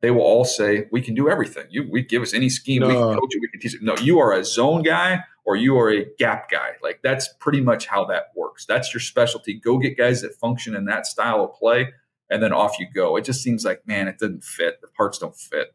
They 0.00 0.10
will 0.10 0.22
all 0.22 0.44
say, 0.44 0.86
we 0.92 1.00
can 1.00 1.14
do 1.14 1.28
everything. 1.28 1.66
You, 1.70 1.88
we 1.90 2.02
give 2.02 2.22
us 2.22 2.34
any 2.34 2.48
scheme. 2.48 2.80
No. 2.80 2.88
We 2.88 2.94
can 2.94 3.18
coach 3.18 3.34
it. 3.34 3.40
We 3.40 3.48
can 3.48 3.60
teach 3.60 3.74
it. 3.74 3.82
No, 3.82 3.96
you 3.96 4.18
are 4.18 4.32
a 4.32 4.44
zone 4.44 4.82
guy 4.82 5.20
or 5.44 5.56
you 5.56 5.78
are 5.78 5.90
a 5.90 6.04
gap 6.18 6.50
guy. 6.50 6.72
Like 6.82 7.00
that's 7.02 7.32
pretty 7.40 7.60
much 7.60 7.86
how 7.86 8.04
that 8.06 8.32
works. 8.34 8.66
That's 8.66 8.92
your 8.92 9.00
specialty. 9.00 9.54
Go 9.54 9.78
get 9.78 9.96
guys 9.96 10.22
that 10.22 10.34
function 10.34 10.74
in 10.74 10.86
that 10.86 11.06
style 11.06 11.44
of 11.44 11.54
play 11.54 11.92
and 12.30 12.42
then 12.42 12.52
off 12.52 12.78
you 12.78 12.86
go. 12.94 13.16
It 13.16 13.24
just 13.24 13.42
seems 13.42 13.64
like, 13.64 13.86
man, 13.86 14.08
it 14.08 14.18
doesn't 14.18 14.44
fit. 14.44 14.80
The 14.80 14.88
parts 14.88 15.18
don't 15.18 15.36
fit. 15.36 15.74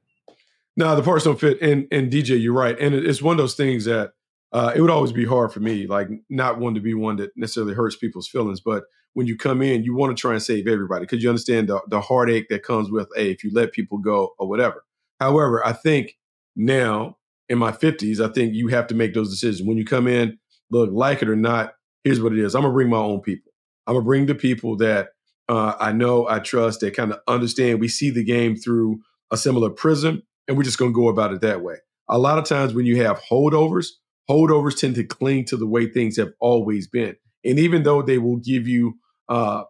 No, 0.76 0.96
the 0.96 1.04
parts 1.04 1.26
don't 1.26 1.40
fit. 1.40 1.62
And 1.62 1.88
and 1.92 2.12
DJ, 2.12 2.42
you're 2.42 2.54
right. 2.54 2.80
And 2.80 2.96
it's 2.96 3.22
one 3.22 3.34
of 3.34 3.38
those 3.38 3.56
things 3.56 3.86
that 3.86 4.14
uh, 4.52 4.72
it 4.76 4.82
would 4.82 4.90
always 4.90 5.12
be 5.12 5.26
hard 5.26 5.52
for 5.52 5.60
me, 5.60 5.86
like 5.88 6.08
not 6.30 6.60
one 6.60 6.74
to 6.74 6.80
be 6.80 6.94
one 6.94 7.18
that 7.18 7.32
necessarily 7.36 7.74
hurts 7.74 7.96
people's 7.96 8.28
feelings, 8.28 8.60
but 8.60 8.86
when 9.14 9.28
you 9.28 9.36
come 9.36 9.62
in, 9.62 9.84
you 9.84 9.96
want 9.96 10.16
to 10.16 10.20
try 10.20 10.34
and 10.34 10.42
save 10.42 10.68
everybody 10.68 11.02
because 11.02 11.22
you 11.22 11.30
understand 11.30 11.70
the, 11.70 11.82
the 11.88 12.02
heartache 12.02 12.48
that 12.50 12.64
comes 12.64 12.90
with, 12.92 13.10
hey, 13.16 13.32
if 13.32 13.44
you 13.44 13.52
let 13.54 13.72
people 13.72 13.98
go 13.98 14.34
or 14.38 14.48
whatever. 14.48 14.86
However, 15.20 15.66
I 15.66 15.74
think 15.74 16.18
now 16.56 17.18
in 17.48 17.58
my 17.58 17.72
50s, 17.72 18.20
I 18.24 18.32
think 18.32 18.54
you 18.54 18.68
have 18.68 18.88
to 18.88 18.96
make 18.96 19.14
those 19.14 19.30
decisions. 19.30 19.68
When 19.68 19.78
you 19.78 19.86
come 19.86 20.08
in, 20.08 20.38
look, 20.72 20.90
like 20.94 21.22
it 21.22 21.30
or 21.30 21.36
not, 21.36 21.74
here's 22.04 22.22
what 22.22 22.34
it 22.34 22.40
is. 22.40 22.56
I'm 22.56 22.62
gonna 22.62 22.74
bring 22.74 22.90
my 22.90 22.98
own 22.98 23.22
people. 23.22 23.52
I'm 23.88 23.96
gonna 23.96 24.06
bring 24.06 24.28
the 24.28 24.36
people 24.36 24.78
that 24.78 25.10
uh, 25.50 25.76
I 25.80 25.92
know, 25.92 26.28
I 26.30 26.40
trust, 26.40 26.80
they 26.80 26.92
kind 26.92 27.12
of 27.12 27.20
understand. 27.28 27.82
We 27.82 27.88
see 27.88 28.12
the 28.12 28.24
game 28.24 28.56
through 28.56 29.02
a 29.32 29.38
similar 29.38 29.72
prism, 29.72 30.22
and 30.48 30.56
we're 30.56 30.64
just 30.64 30.78
going 30.78 30.92
to 30.92 30.96
go 30.96 31.08
about 31.08 31.34
it 31.34 31.42
that 31.42 31.62
way. 31.62 31.78
A 32.08 32.20
lot 32.20 32.38
of 32.38 32.46
times 32.46 32.74
when 32.74 32.86
you 32.86 33.04
have 33.04 33.20
holdovers, 33.20 33.88
holdovers 34.30 34.80
tend 34.80 34.96
to 34.96 35.04
cling 35.04 35.46
to 35.46 35.58
the 35.58 35.68
way 35.68 35.90
things 35.90 36.18
have 36.18 36.32
always 36.40 36.88
been. 36.88 37.16
And 37.44 37.58
even 37.58 37.82
though 37.82 38.04
they 38.04 38.20
will 38.20 38.38
give 38.38 38.68
you 38.68 39.00
uh, 39.28 39.64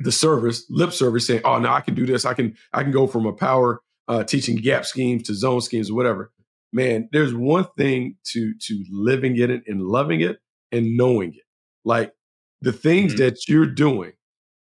the 0.00 0.12
service, 0.12 0.66
lip 0.68 0.92
service, 0.92 1.26
saying, 1.26 1.42
"Oh, 1.44 1.58
no, 1.58 1.72
I 1.72 1.80
can 1.80 1.94
do 1.94 2.04
this. 2.04 2.26
I 2.26 2.34
can, 2.34 2.54
I 2.72 2.82
can 2.82 2.92
go 2.92 3.06
from 3.06 3.24
a 3.26 3.32
power 3.32 3.80
uh, 4.08 4.24
teaching 4.24 4.56
gap 4.56 4.84
schemes 4.84 5.22
to 5.24 5.34
zone 5.34 5.62
schemes 5.62 5.90
or 5.90 5.94
whatever." 5.94 6.30
Man, 6.72 7.08
there's 7.12 7.32
one 7.32 7.66
thing 7.78 8.16
to 8.32 8.52
to 8.66 8.84
living 8.90 9.38
it 9.38 9.50
and 9.50 9.80
loving 9.80 10.20
it 10.20 10.38
and 10.72 10.96
knowing 10.96 11.32
it. 11.34 11.44
Like 11.84 12.12
the 12.60 12.72
things 12.72 13.12
mm-hmm. 13.12 13.22
that 13.22 13.48
you're 13.48 13.66
doing 13.66 14.12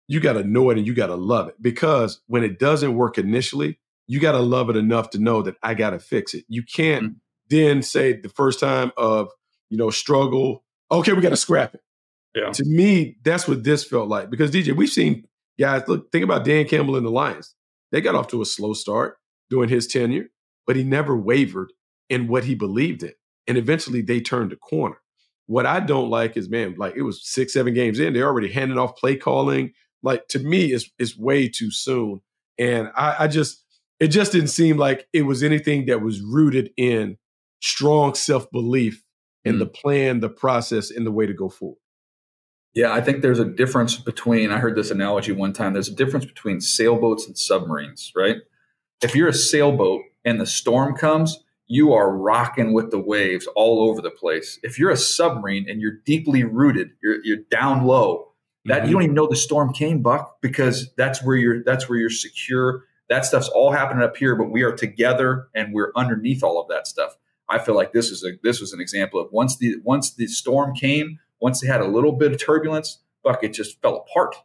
you 0.09 0.21
got 0.21 0.33
to 0.33 0.43
know 0.43 0.71
it 0.71 0.79
and 0.79 0.87
you 0.87 0.95
got 0.95 1.09
to 1.09 1.15
love 1.15 1.49
it 1.49 1.55
because 1.61 2.21
when 2.27 2.43
it 2.43 2.59
doesn't 2.59 2.97
work 2.97 3.19
initially, 3.19 3.79
you 4.07 4.19
got 4.19 4.33
to 4.33 4.41
love 4.41 4.71
it 4.71 4.77
enough 4.77 5.11
to 5.11 5.19
know 5.19 5.43
that 5.43 5.57
I 5.63 5.75
got 5.75 5.91
to 5.91 5.99
fix 5.99 6.35
it. 6.35 6.45
You 6.49 6.63
can't 6.63 7.05
mm-hmm. 7.05 7.15
then 7.51 7.83
say 7.83 8.15
the 8.15 8.31
first 8.31 8.59
time 8.59 8.91
of, 8.97 9.29
you 9.69 9.77
know, 9.77 9.91
struggle, 9.91 10.65
okay, 10.91 11.13
we 11.13 11.21
got 11.21 11.29
to 11.29 11.37
scrap 11.37 11.75
it. 11.75 11.83
Yeah. 12.35 12.51
To 12.51 12.65
me, 12.65 13.19
that's 13.23 13.47
what 13.47 13.65
this 13.65 13.85
felt 13.85 14.09
like 14.09 14.31
because 14.31 14.51
DJ, 14.51 14.75
we've 14.75 14.89
seen 14.89 15.25
guys, 15.61 15.83
look, 15.89 16.11
think 16.11 16.25
about 16.25 16.45
Dan 16.45 16.67
Campbell 16.67 16.97
and 16.97 17.05
the 17.05 17.11
Lions. 17.11 17.55
They 17.93 18.01
got 18.01 18.15
off 18.15 18.29
to 18.29 18.43
a 18.43 18.47
slow 18.47 18.73
start 18.73 19.19
during 19.51 19.69
his 19.69 19.87
tenure, 19.87 20.27
but 20.67 20.77
he 20.77 20.85
never 20.85 21.17
wavered 21.17 21.73
in 22.09 22.29
what 22.29 22.45
he 22.45 22.55
believed 22.55 23.03
in. 23.03 23.13
And 23.47 23.59
eventually 23.59 24.03
they 24.03 24.21
turned 24.21 24.53
a 24.53 24.57
corner. 24.57 24.99
What 25.47 25.67
I 25.67 25.81
don't 25.81 26.11
like 26.11 26.37
is, 26.37 26.51
man, 26.51 26.75
like 26.79 26.95
it 26.97 27.03
was 27.03 27.27
six, 27.27 27.55
seven 27.55 27.75
games 27.75 27.99
in, 27.99 28.13
they're 28.13 28.27
already 28.27 28.53
handing 28.53 28.79
off 28.79 28.97
play 28.97 29.17
calling 29.17 29.73
like 30.03 30.29
to 30.29 30.39
me 30.39 30.73
is 30.73 30.91
is 30.99 31.19
way 31.19 31.49
too 31.49 31.71
soon. 31.71 32.21
And 32.59 32.91
I, 32.97 33.25
I 33.25 33.29
just 33.29 33.65
it 34.01 34.09
just 34.09 34.33
didn't 34.33 34.49
seem 34.49 34.77
like 34.77 35.09
it 35.13 35.23
was 35.23 35.43
anything 35.43 35.87
that 35.87 36.03
was 36.03 36.21
rooted 36.21 36.71
in 36.77 37.19
strong 37.61 38.15
self 38.15 38.51
belief 38.51 39.05
in 39.45 39.57
mm. 39.57 39.59
the 39.61 39.67
plan, 39.67 40.21
the 40.21 40.29
process, 40.29 40.91
and 40.91 41.07
the 41.07 41.13
way 41.13 41.27
to 41.27 41.35
go 41.35 41.49
forward. 41.49 41.79
Yeah, 42.75 42.93
I 42.93 43.01
think 43.01 43.23
there's 43.23 43.41
a 43.41 43.45
difference 43.45 43.97
between, 43.97 44.53
I 44.53 44.59
heard 44.59 44.77
this 44.77 44.91
analogy 44.91 45.33
one 45.33 45.53
time, 45.53 45.73
there's 45.73 45.89
a 45.89 45.95
difference 45.95 46.27
between 46.27 46.61
sailboats 46.61 47.27
and 47.27 47.37
submarines, 47.37 48.13
right? 48.15 48.37
If 49.03 49.17
you're 49.17 49.29
a 49.29 49.35
sailboat 49.35 50.03
and 50.25 50.41
the 50.41 50.47
storm 50.47 50.95
comes, 50.95 51.43
you 51.67 51.93
are 51.93 52.17
rocking 52.17 52.73
with 52.73 52.91
the 52.91 52.99
waves 52.99 53.49
all 53.57 53.89
over 53.89 54.01
the 54.01 54.11
place. 54.11 54.59
If 54.63 54.79
you're 54.79 54.91
a 54.91 54.97
submarine 54.97 55.69
and 55.69 55.81
you're 55.81 55.99
deeply 56.05 56.45
rooted, 56.45 56.91
you're, 57.03 57.19
you're 57.25 57.45
down 57.51 57.85
low, 57.85 58.28
that 58.69 58.79
mm-hmm. 58.79 58.87
you 58.87 58.93
don't 58.93 59.03
even 59.03 59.15
know 59.15 59.27
the 59.27 59.37
storm 59.37 59.73
came, 59.73 60.03
Buck, 60.03 60.41
because 60.41 60.93
that's 60.97 61.23
where 61.23 61.37
you're 61.37 61.63
that's 61.65 61.89
where 61.89 61.99
you're 61.99 62.11
secure. 62.11 62.85
That 63.09 63.25
stuff's 63.25 63.49
all 63.49 63.73
happening 63.73 64.03
up 64.03 64.17
here, 64.17 64.37
but 64.37 64.51
we 64.51 64.63
are 64.63 64.73
together 64.73 65.49
and 65.55 65.73
we're 65.73 65.93
underneath 65.97 66.43
all 66.43 66.61
of 66.61 66.69
that 66.69 66.87
stuff. 66.87 67.17
I 67.49 67.59
feel 67.59 67.75
like 67.75 67.93
this 67.93 68.11
is 68.11 68.25
a 68.25 68.33
this 68.43 68.61
was 68.61 68.73
an 68.73 68.81
example 68.81 69.21
of 69.21 69.33
once 69.33 69.57
the 69.57 69.77
once 69.83 70.15
the 70.15 70.27
storm 70.27 70.75
came, 70.75 71.19
once 71.41 71.61
they 71.61 71.67
had 71.67 71.81
a 71.81 71.87
little 71.87 72.13
bit 72.13 72.33
of 72.33 72.41
turbulence, 72.41 72.99
Buck, 73.23 73.43
it 73.43 73.55
just 73.55 73.81
fell 73.81 73.97
apart. 73.97 74.37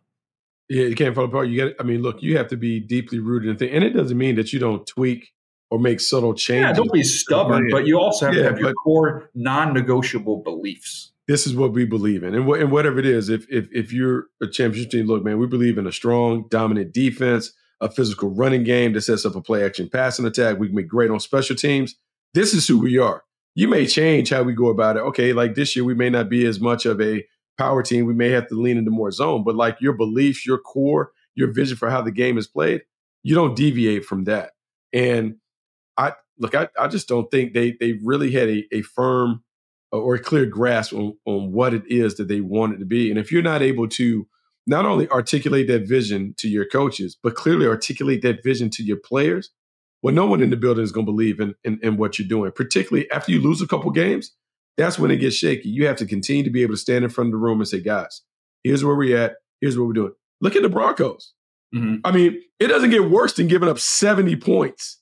Yeah, 0.69 0.85
you 0.85 0.95
can't 0.95 1.13
fall 1.13 1.25
apart. 1.25 1.49
You 1.49 1.65
got. 1.65 1.73
I 1.79 1.83
mean, 1.83 2.01
look, 2.01 2.21
you 2.21 2.37
have 2.37 2.47
to 2.47 2.57
be 2.57 2.79
deeply 2.79 3.19
rooted 3.19 3.49
in 3.49 3.57
things, 3.57 3.71
and 3.73 3.83
it 3.83 3.91
doesn't 3.91 4.17
mean 4.17 4.35
that 4.35 4.53
you 4.53 4.59
don't 4.59 4.87
tweak 4.87 5.33
or 5.69 5.79
make 5.79 5.99
subtle 5.99 6.33
changes. 6.33 6.69
Yeah, 6.69 6.73
don't 6.73 6.93
be 6.93 7.03
stubborn, 7.03 7.67
but 7.69 7.85
you 7.85 7.99
also 7.99 8.27
have 8.27 8.35
yeah, 8.35 8.43
to 8.43 8.49
have 8.49 8.59
your 8.59 8.73
core 8.73 9.29
non-negotiable 9.33 10.37
beliefs 10.43 11.12
this 11.27 11.47
is 11.47 11.55
what 11.55 11.71
we 11.71 11.85
believe 11.85 12.23
in, 12.23 12.35
and, 12.35 12.45
wh- 12.45 12.59
and 12.59 12.71
whatever 12.71 12.99
it 12.99 13.05
is, 13.05 13.29
if 13.29 13.45
if 13.49 13.67
if 13.71 13.93
you're 13.93 14.27
a 14.41 14.47
championship 14.47 14.91
team, 14.91 15.07
look, 15.07 15.23
man, 15.23 15.39
we 15.39 15.47
believe 15.47 15.77
in 15.77 15.87
a 15.87 15.91
strong, 15.91 16.45
dominant 16.49 16.93
defense, 16.93 17.53
a 17.79 17.89
physical 17.89 18.29
running 18.29 18.63
game 18.63 18.93
that 18.93 19.01
sets 19.01 19.25
up 19.25 19.35
a 19.35 19.41
play 19.41 19.63
action 19.63 19.89
passing 19.89 20.25
attack. 20.25 20.59
We 20.59 20.67
can 20.67 20.75
be 20.75 20.83
great 20.83 21.11
on 21.11 21.19
special 21.19 21.55
teams. 21.55 21.95
This 22.33 22.53
is 22.53 22.67
who 22.67 22.79
we 22.79 22.97
are. 22.97 23.23
You 23.55 23.67
may 23.67 23.85
change 23.85 24.31
how 24.31 24.43
we 24.43 24.53
go 24.53 24.67
about 24.67 24.97
it. 24.97 25.01
Okay, 25.01 25.33
like 25.33 25.55
this 25.55 25.75
year, 25.75 25.85
we 25.85 25.93
may 25.93 26.09
not 26.09 26.29
be 26.29 26.45
as 26.45 26.59
much 26.59 26.85
of 26.85 26.99
a 26.99 27.23
power 27.57 27.83
team. 27.83 28.05
We 28.05 28.15
may 28.15 28.29
have 28.29 28.47
to 28.47 28.55
lean 28.55 28.77
into 28.77 28.91
more 28.91 29.11
zone, 29.11 29.43
but 29.43 29.55
like 29.55 29.79
your 29.79 29.93
beliefs, 29.93 30.45
your 30.45 30.57
core, 30.57 31.11
your 31.35 31.53
vision 31.53 31.77
for 31.77 31.89
how 31.89 32.01
the 32.01 32.11
game 32.11 32.37
is 32.37 32.47
played, 32.47 32.81
you 33.21 33.35
don't 33.35 33.55
deviate 33.55 34.05
from 34.05 34.23
that. 34.25 34.51
And 34.91 35.35
I 35.97 36.13
look, 36.37 36.55
I, 36.55 36.67
I 36.79 36.87
just 36.87 37.07
don't 37.07 37.29
think 37.29 37.53
they 37.53 37.75
they 37.79 37.99
really 38.03 38.31
had 38.31 38.49
a, 38.49 38.65
a 38.71 38.81
firm 38.81 39.43
or 39.97 40.15
a 40.15 40.19
clear 40.19 40.45
grasp 40.45 40.93
on, 40.93 41.15
on 41.25 41.51
what 41.51 41.73
it 41.73 41.83
is 41.87 42.15
that 42.15 42.27
they 42.27 42.41
want 42.41 42.73
it 42.73 42.77
to 42.79 42.85
be. 42.85 43.09
And 43.09 43.19
if 43.19 43.31
you're 43.31 43.41
not 43.41 43.61
able 43.61 43.87
to 43.89 44.27
not 44.65 44.85
only 44.85 45.07
articulate 45.09 45.67
that 45.67 45.87
vision 45.87 46.33
to 46.37 46.47
your 46.47 46.65
coaches, 46.65 47.17
but 47.21 47.35
clearly 47.35 47.67
articulate 47.67 48.21
that 48.23 48.43
vision 48.43 48.69
to 48.71 48.83
your 48.83 48.97
players, 48.97 49.51
well, 50.01 50.13
no 50.13 50.25
one 50.25 50.41
in 50.41 50.49
the 50.49 50.57
building 50.57 50.83
is 50.83 50.91
going 50.91 51.05
to 51.05 51.11
believe 51.11 51.39
in, 51.39 51.53
in, 51.63 51.79
in 51.81 51.97
what 51.97 52.17
you're 52.17 52.27
doing, 52.27 52.51
particularly 52.51 53.09
after 53.11 53.31
you 53.31 53.41
lose 53.41 53.61
a 53.61 53.67
couple 53.67 53.91
games. 53.91 54.31
That's 54.77 54.97
when 54.97 55.11
it 55.11 55.17
gets 55.17 55.35
shaky. 55.35 55.69
You 55.69 55.85
have 55.85 55.97
to 55.97 56.05
continue 56.05 56.43
to 56.43 56.49
be 56.49 56.63
able 56.63 56.73
to 56.73 56.79
stand 56.79 57.03
in 57.03 57.09
front 57.09 57.27
of 57.27 57.33
the 57.33 57.37
room 57.37 57.59
and 57.59 57.67
say, 57.67 57.79
guys, 57.79 58.21
here's 58.63 58.83
where 58.83 58.95
we're 58.95 59.17
at. 59.17 59.35
Here's 59.61 59.77
what 59.77 59.87
we're 59.87 59.93
doing. 59.93 60.13
Look 60.41 60.55
at 60.55 60.63
the 60.63 60.69
Broncos. 60.69 61.33
Mm-hmm. 61.75 61.97
I 62.03 62.11
mean, 62.11 62.41
it 62.59 62.67
doesn't 62.67 62.89
get 62.89 63.09
worse 63.09 63.33
than 63.33 63.47
giving 63.47 63.69
up 63.69 63.79
70 63.79 64.35
points 64.37 64.99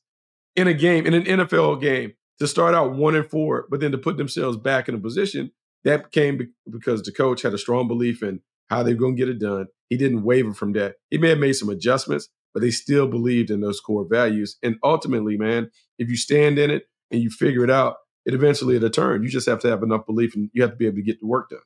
in 0.55 0.67
a 0.67 0.73
game, 0.73 1.05
in 1.05 1.13
an 1.13 1.23
NFL 1.23 1.81
game, 1.81 2.13
to 2.39 2.47
start 2.47 2.73
out 2.73 2.93
one 2.93 3.15
and 3.15 3.29
four, 3.29 3.65
but 3.69 3.79
then 3.79 3.91
to 3.91 3.97
put 3.97 4.17
themselves 4.17 4.57
back 4.57 4.89
in 4.89 4.95
a 4.95 4.99
position 4.99 5.51
that 5.83 6.11
came 6.11 6.53
because 6.69 7.01
the 7.03 7.11
coach 7.11 7.41
had 7.41 7.53
a 7.53 7.57
strong 7.57 7.87
belief 7.87 8.21
in 8.21 8.41
how 8.69 8.83
they're 8.83 8.95
going 8.95 9.15
to 9.15 9.19
get 9.19 9.29
it 9.29 9.39
done. 9.39 9.67
He 9.89 9.97
didn't 9.97 10.23
waver 10.23 10.53
from 10.53 10.73
that. 10.73 10.95
He 11.09 11.17
may 11.17 11.29
have 11.29 11.39
made 11.39 11.53
some 11.53 11.69
adjustments, 11.69 12.29
but 12.53 12.61
they 12.61 12.71
still 12.71 13.07
believed 13.07 13.49
in 13.49 13.61
those 13.61 13.79
core 13.79 14.05
values. 14.09 14.57
And 14.63 14.77
ultimately, 14.83 15.37
man, 15.37 15.71
if 15.97 16.09
you 16.09 16.15
stand 16.15 16.57
in 16.59 16.69
it 16.69 16.83
and 17.09 17.21
you 17.21 17.29
figure 17.29 17.63
it 17.63 17.69
out, 17.69 17.97
it 18.25 18.33
eventually 18.33 18.75
it'll 18.75 18.89
turn. 18.89 19.23
You 19.23 19.29
just 19.29 19.49
have 19.49 19.59
to 19.61 19.69
have 19.69 19.83
enough 19.83 20.05
belief 20.05 20.35
and 20.35 20.49
you 20.53 20.61
have 20.61 20.71
to 20.71 20.77
be 20.77 20.85
able 20.85 20.97
to 20.97 21.01
get 21.01 21.19
the 21.19 21.27
work 21.27 21.49
done. 21.49 21.59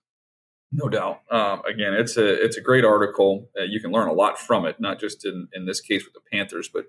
No 0.71 0.89
doubt. 0.89 1.21
Um, 1.29 1.61
again, 1.65 1.93
it's 1.93 2.17
a 2.17 2.43
it's 2.43 2.57
a 2.57 2.61
great 2.61 2.83
article. 2.83 3.49
Uh, 3.57 3.63
you 3.63 3.79
can 3.79 3.91
learn 3.91 4.07
a 4.07 4.13
lot 4.13 4.39
from 4.39 4.65
it, 4.65 4.79
not 4.79 4.99
just 4.99 5.25
in, 5.25 5.47
in 5.53 5.65
this 5.65 5.79
case 5.79 6.03
with 6.03 6.13
the 6.13 6.21
Panthers, 6.31 6.69
but 6.73 6.85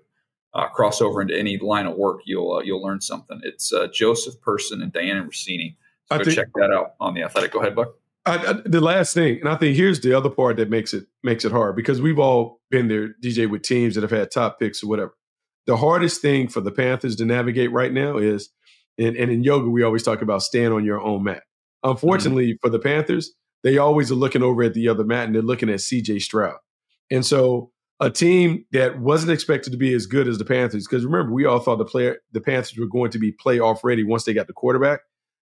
uh, 0.53 0.67
cross 0.69 1.01
over 1.01 1.21
into 1.21 1.37
any 1.37 1.57
line 1.57 1.85
of 1.85 1.95
work, 1.95 2.21
you'll 2.25 2.53
uh, 2.53 2.61
you'll 2.61 2.81
learn 2.81 3.01
something. 3.01 3.39
It's 3.43 3.71
uh, 3.71 3.87
Joseph 3.93 4.39
Person 4.41 4.81
and 4.81 4.91
Dianna 4.91 5.27
Russini. 5.27 5.75
So 6.05 6.17
go 6.17 6.23
think, 6.23 6.35
check 6.35 6.47
that 6.55 6.71
out 6.71 6.95
on 6.99 7.13
the 7.13 7.23
Athletic. 7.23 7.51
Go 7.51 7.59
ahead, 7.59 7.75
Buck. 7.75 7.95
I, 8.27 8.35
I, 8.35 8.53
the 8.65 8.81
last 8.81 9.13
thing, 9.13 9.39
and 9.39 9.49
I 9.49 9.55
think 9.55 9.77
here's 9.77 10.01
the 10.01 10.13
other 10.13 10.29
part 10.29 10.57
that 10.57 10.69
makes 10.69 10.93
it 10.93 11.05
makes 11.23 11.45
it 11.45 11.51
hard 11.51 11.75
because 11.75 12.01
we've 12.01 12.19
all 12.19 12.59
been 12.69 12.87
there, 12.87 13.15
DJ, 13.23 13.49
with 13.49 13.61
teams 13.61 13.95
that 13.95 14.01
have 14.01 14.11
had 14.11 14.31
top 14.31 14.59
picks 14.59 14.83
or 14.83 14.87
whatever. 14.87 15.15
The 15.65 15.77
hardest 15.77 16.21
thing 16.21 16.47
for 16.47 16.61
the 16.61 16.71
Panthers 16.71 17.15
to 17.17 17.25
navigate 17.25 17.71
right 17.71 17.91
now 17.91 18.17
is, 18.17 18.49
and, 18.97 19.15
and 19.15 19.31
in 19.31 19.43
yoga 19.43 19.69
we 19.69 19.83
always 19.83 20.03
talk 20.03 20.21
about 20.21 20.43
stand 20.43 20.73
on 20.73 20.85
your 20.85 21.01
own 21.01 21.23
mat. 21.23 21.43
Unfortunately 21.83 22.53
mm-hmm. 22.53 22.67
for 22.67 22.69
the 22.69 22.79
Panthers, 22.79 23.33
they 23.63 23.77
always 23.77 24.11
are 24.11 24.15
looking 24.15 24.43
over 24.43 24.63
at 24.63 24.73
the 24.73 24.89
other 24.89 25.03
mat 25.03 25.25
and 25.25 25.35
they're 25.35 25.41
looking 25.41 25.69
at 25.69 25.81
C.J. 25.81 26.19
Stroud, 26.19 26.57
and 27.09 27.25
so 27.25 27.71
a 27.99 28.09
team 28.09 28.65
that 28.71 28.99
wasn't 28.99 29.31
expected 29.31 29.71
to 29.71 29.77
be 29.77 29.93
as 29.93 30.05
good 30.05 30.27
as 30.27 30.37
the 30.37 30.45
Panthers, 30.45 30.87
because 30.87 31.05
remember 31.05 31.33
we 31.33 31.45
all 31.45 31.59
thought 31.59 31.77
the 31.77 31.85
player 31.85 32.17
the 32.31 32.41
Panthers 32.41 32.77
were 32.77 32.85
going 32.85 33.11
to 33.11 33.19
be 33.19 33.31
playoff 33.31 33.79
ready 33.83 34.03
once 34.03 34.23
they 34.23 34.33
got 34.33 34.47
the 34.47 34.53
quarterback 34.53 35.01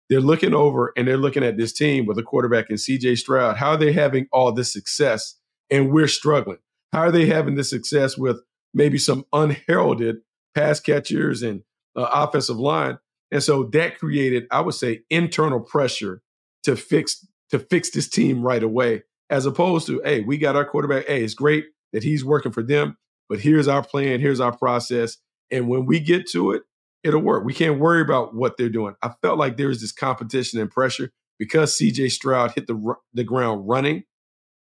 they're 0.10 0.22
looking 0.22 0.54
over 0.54 0.94
and 0.96 1.08
they're 1.08 1.18
looking 1.18 1.44
at 1.44 1.58
this 1.58 1.74
team 1.74 2.06
with 2.06 2.18
a 2.18 2.24
quarterback 2.24 2.70
in 2.70 2.76
CJ 2.76 3.18
Stroud. 3.18 3.58
How 3.58 3.72
are 3.72 3.78
they 3.78 3.92
having 3.92 4.28
all 4.32 4.52
this 4.52 4.72
success 4.72 5.36
and 5.70 5.92
we're 5.92 6.08
struggling? 6.08 6.60
How 6.94 7.02
are 7.02 7.12
they 7.12 7.26
having 7.26 7.56
this 7.56 7.70
success 7.70 8.18
with 8.18 8.40
maybe 8.74 8.98
some 8.98 9.26
unheralded 9.34 10.18
pass 10.54 10.80
catchers 10.80 11.42
and 11.42 11.64
uh, 11.96 12.08
offensive 12.14 12.58
line? 12.58 13.00
And 13.32 13.42
so 13.42 13.64
that 13.74 13.98
created, 13.98 14.46
I 14.52 14.62
would 14.62 14.76
say, 14.76 15.02
internal 15.10 15.60
pressure 15.60 16.22
to 16.64 16.76
fix 16.76 17.26
to 17.52 17.60
fix 17.60 17.92
this 17.92 18.10
team 18.10 18.42
right 18.42 18.64
away, 18.64 19.04
as 19.30 19.46
opposed 19.46 19.86
to, 19.88 20.02
hey, 20.04 20.22
we 20.22 20.38
got 20.38 20.56
our 20.56 20.66
quarterback. 20.66 21.08
Hey, 21.08 21.24
it's 21.24 21.34
great 21.34 21.66
that 21.96 22.04
he's 22.04 22.26
working 22.26 22.52
for 22.52 22.62
them, 22.62 22.98
but 23.30 23.40
here's 23.40 23.70
our 23.70 23.82
plan, 23.82 24.20
here's 24.20 24.42
our 24.42 24.56
process, 24.56 25.16
and 25.50 25.70
when 25.70 25.86
we 25.86 26.02
get 26.02 26.30
to 26.32 26.52
it, 26.52 26.64
it'll 27.06 27.22
work. 27.22 27.46
We 27.46 27.54
can't 27.54 27.80
worry 27.80 28.02
about 28.02 28.36
what 28.36 28.58
they're 28.58 28.68
doing. 28.68 28.96
I 29.02 29.12
felt 29.22 29.40
like 29.40 29.56
there 29.56 29.70
was 29.70 29.80
this 29.80 29.94
competition 29.94 30.60
and 30.60 30.70
pressure 30.70 31.12
because 31.40 31.78
CJ 31.78 32.12
Stroud 32.12 32.52
hit 32.52 32.68
the 32.68 32.96
the 33.14 33.24
ground 33.24 33.70
running. 33.70 34.04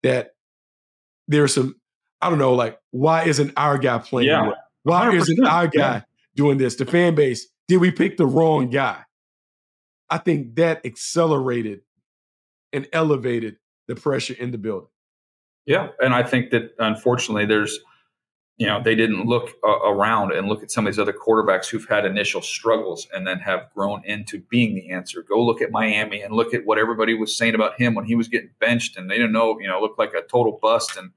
That 0.02 0.30
there's 1.26 1.52
some, 1.52 1.74
I 2.22 2.30
don't 2.30 2.38
know, 2.38 2.54
like 2.54 2.78
why 2.92 3.24
isn't 3.24 3.52
our 3.58 3.76
guy 3.76 3.98
playing? 3.98 4.30
Yeah, 4.30 4.52
why 4.84 5.12
is 5.12 5.28
not 5.36 5.52
our 5.52 5.66
guy 5.66 5.94
yeah. 5.96 6.00
doing 6.34 6.56
this? 6.56 6.76
The 6.76 6.86
fan 6.86 7.14
base, 7.14 7.46
did 7.66 7.76
we 7.76 7.90
pick 7.90 8.16
the 8.16 8.26
wrong 8.26 8.70
guy? 8.70 9.02
I 10.08 10.16
think 10.16 10.54
that 10.54 10.86
accelerated 10.86 11.80
and 12.72 12.88
elevated 12.90 13.56
the 13.86 13.96
pressure 13.96 14.34
in 14.38 14.50
the 14.50 14.58
building. 14.58 14.88
Yeah, 15.68 15.88
and 16.00 16.14
I 16.14 16.22
think 16.22 16.48
that 16.52 16.74
unfortunately 16.78 17.44
there's 17.44 17.78
you 18.56 18.66
know 18.66 18.82
they 18.82 18.94
didn't 18.94 19.26
look 19.26 19.50
uh, 19.62 19.80
around 19.82 20.32
and 20.32 20.48
look 20.48 20.62
at 20.62 20.70
some 20.70 20.86
of 20.86 20.92
these 20.92 20.98
other 20.98 21.12
quarterbacks 21.12 21.68
who've 21.68 21.86
had 21.86 22.06
initial 22.06 22.40
struggles 22.40 23.06
and 23.12 23.26
then 23.26 23.38
have 23.40 23.68
grown 23.74 24.02
into 24.06 24.40
being 24.48 24.74
the 24.74 24.90
answer. 24.90 25.22
Go 25.22 25.44
look 25.44 25.60
at 25.60 25.70
miami 25.70 26.22
and 26.22 26.34
look 26.34 26.54
at 26.54 26.64
what 26.64 26.78
everybody 26.78 27.12
was 27.12 27.36
saying 27.36 27.54
about 27.54 27.78
him 27.78 27.94
when 27.94 28.06
he 28.06 28.14
was 28.14 28.28
getting 28.28 28.48
benched 28.58 28.96
and 28.96 29.10
they 29.10 29.16
didn't 29.16 29.32
know 29.32 29.60
you 29.60 29.68
know 29.68 29.78
looked 29.78 29.98
like 29.98 30.14
a 30.14 30.22
total 30.22 30.58
bust. 30.62 30.96
And 30.96 31.10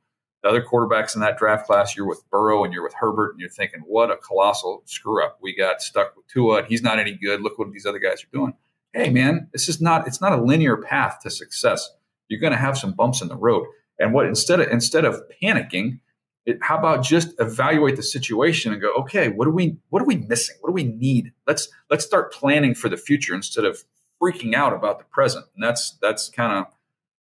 the 0.44 0.50
other 0.50 0.62
quarterbacks 0.62 1.16
in 1.16 1.22
that 1.22 1.38
draft 1.38 1.66
class 1.66 1.96
you're 1.96 2.06
with 2.06 2.30
burrow 2.30 2.66
and 2.66 2.74
you're 2.74 2.84
with 2.84 2.96
herbert 3.00 3.32
and 3.32 3.40
you're 3.40 3.50
thinking 3.50 3.80
what 3.88 4.12
a 4.12 4.18
colossal 4.18 4.84
screw 4.84 5.24
up 5.24 5.40
we 5.42 5.56
got 5.56 5.82
stuck 5.82 6.14
with 6.18 6.28
tua 6.28 6.66
he's 6.66 6.84
not 6.84 7.00
any 7.00 7.14
good. 7.14 7.42
Look 7.42 7.58
what 7.58 7.72
these 7.72 7.86
other 7.86 8.00
guys 8.00 8.22
are 8.22 8.38
doing. 8.38 8.54
Hey 8.92 9.10
man 9.12 9.48
this 9.54 9.70
is 9.70 9.80
not 9.80 10.08
it's 10.08 10.20
not 10.20 10.38
a 10.38 10.44
linear 10.44 10.76
path 10.76 11.20
to 11.22 11.30
success. 11.30 11.90
You're 12.28 12.42
going 12.42 12.54
to 12.54 12.60
have 12.60 12.78
some 12.78 12.94
bumps 12.94 13.22
in 13.22 13.28
the 13.28 13.36
road 13.36 13.66
and 14.02 14.14
what 14.14 14.26
instead 14.26 14.60
of 14.60 14.68
instead 14.70 15.06
of 15.06 15.22
panicking 15.42 16.00
it, 16.46 16.58
how 16.62 16.78
about 16.78 17.04
just 17.04 17.34
evaluate 17.40 17.96
the 17.96 18.04
situation 18.04 18.74
and 18.74 18.82
go, 18.82 18.92
okay, 18.96 19.30
what 19.30 19.48
are 19.48 19.52
we 19.52 19.78
what 19.90 20.02
are 20.02 20.06
we 20.06 20.18
missing? 20.18 20.56
What 20.62 20.70
do 20.70 20.74
we 20.74 20.84
need? 20.84 21.34
Let's 21.48 21.70
let's 21.90 22.04
start 22.04 22.34
planning 22.34 22.74
for 22.74 22.90
the 22.90 22.98
future 22.98 23.36
instead 23.36 23.66
of 23.66 23.84
freaking 24.22 24.54
out 24.54 24.74
about 24.74 25.00
the 25.00 25.06
present. 25.06 25.46
And 25.56 25.64
that's 25.64 25.98
that's 26.02 26.30
kind 26.30 26.54
of 26.54 26.74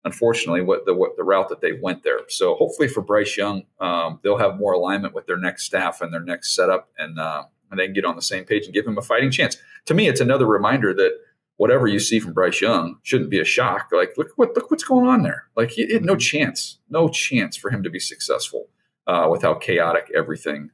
unfortunately 0.03 0.61
what 0.61 0.85
the 0.85 0.93
what 0.93 1.15
the 1.15 1.23
route 1.23 1.49
that 1.49 1.61
they 1.61 1.73
went 1.73 2.03
there. 2.03 2.19
So 2.27 2.55
hopefully 2.55 2.87
for 2.87 3.01
Bryce 3.01 3.37
Young, 3.37 3.63
um, 3.79 4.19
they'll 4.23 4.37
have 4.37 4.57
more 4.57 4.73
alignment 4.73 5.13
with 5.13 5.27
their 5.27 5.37
next 5.37 5.63
staff 5.63 6.01
and 6.01 6.13
their 6.13 6.23
next 6.23 6.55
setup, 6.55 6.89
and 6.97 7.19
uh, 7.19 7.43
and 7.69 7.79
they 7.79 7.85
can 7.85 7.93
get 7.93 8.05
on 8.05 8.15
the 8.15 8.21
same 8.21 8.45
page 8.45 8.65
and 8.65 8.73
give 8.73 8.85
him 8.85 8.97
a 8.97 9.01
fighting 9.01 9.31
chance. 9.31 9.57
To 9.85 9.93
me, 9.93 10.07
it's 10.07 10.21
another 10.21 10.45
reminder 10.45 10.93
that 10.93 11.17
whatever 11.63 11.87
you 11.87 11.97
see 11.97 12.19
from 12.19 12.33
Bryce 12.33 12.59
Young 12.59 12.97
shouldn't 13.03 13.29
be 13.29 13.39
a 13.39 13.45
shock. 13.45 13.87
Like 13.93 14.17
look 14.17 14.31
what 14.35 14.49
look 14.53 14.69
what's 14.69 14.83
going 14.83 15.07
on 15.07 15.23
there. 15.23 15.45
Like 15.55 15.71
he 15.71 15.93
had 15.93 16.03
no 16.03 16.17
chance, 16.17 16.79
no 16.89 17.07
chance 17.07 17.55
for 17.55 17.69
him 17.69 17.83
to 17.83 17.89
be 17.89 18.01
successful 18.01 18.67
uh, 19.07 19.29
with 19.31 19.43
how 19.43 19.53
chaotic 19.53 20.11
everything 20.13 20.71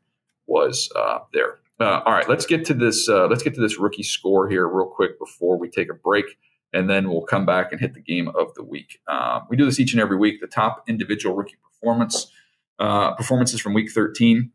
was 0.48 0.92
uh, 0.96 1.20
there. 1.32 1.60
Uh, 1.80 2.02
all 2.08 2.14
right, 2.14 2.28
let's 2.28 2.48
get 2.48 2.66
to 2.66 2.74
this. 2.74 3.08
Uh, 3.08 3.28
let's 3.28 3.44
get 3.44 3.54
to 3.54 3.62
this 3.62 3.78
rookie 3.78 4.02
score 4.02 4.50
here 4.50 4.68
real 4.68 4.88
quick 4.88 5.20
before 5.20 5.60
we 5.60 5.70
take 5.70 5.92
a 5.92 5.94
break, 5.94 6.26
and 6.74 6.90
then 6.90 7.08
we'll 7.08 7.22
come 7.22 7.46
back 7.46 7.72
and 7.72 7.80
hit 7.80 7.94
the 7.94 8.02
game 8.02 8.28
of 8.30 8.52
the 8.56 8.64
week. 8.64 9.00
Uh, 9.08 9.42
we 9.48 9.56
do 9.56 9.66
this 9.66 9.80
each 9.80 9.94
and 9.94 10.02
every 10.02 10.18
week. 10.18 10.42
The 10.42 10.48
top 10.48 10.86
individual 10.88 11.36
rookie 11.36 11.58
performance 11.64 12.32
uh, 12.80 13.14
performances 13.14 13.62
from 13.62 13.76
Week 13.76 13.92
13. 13.92 14.52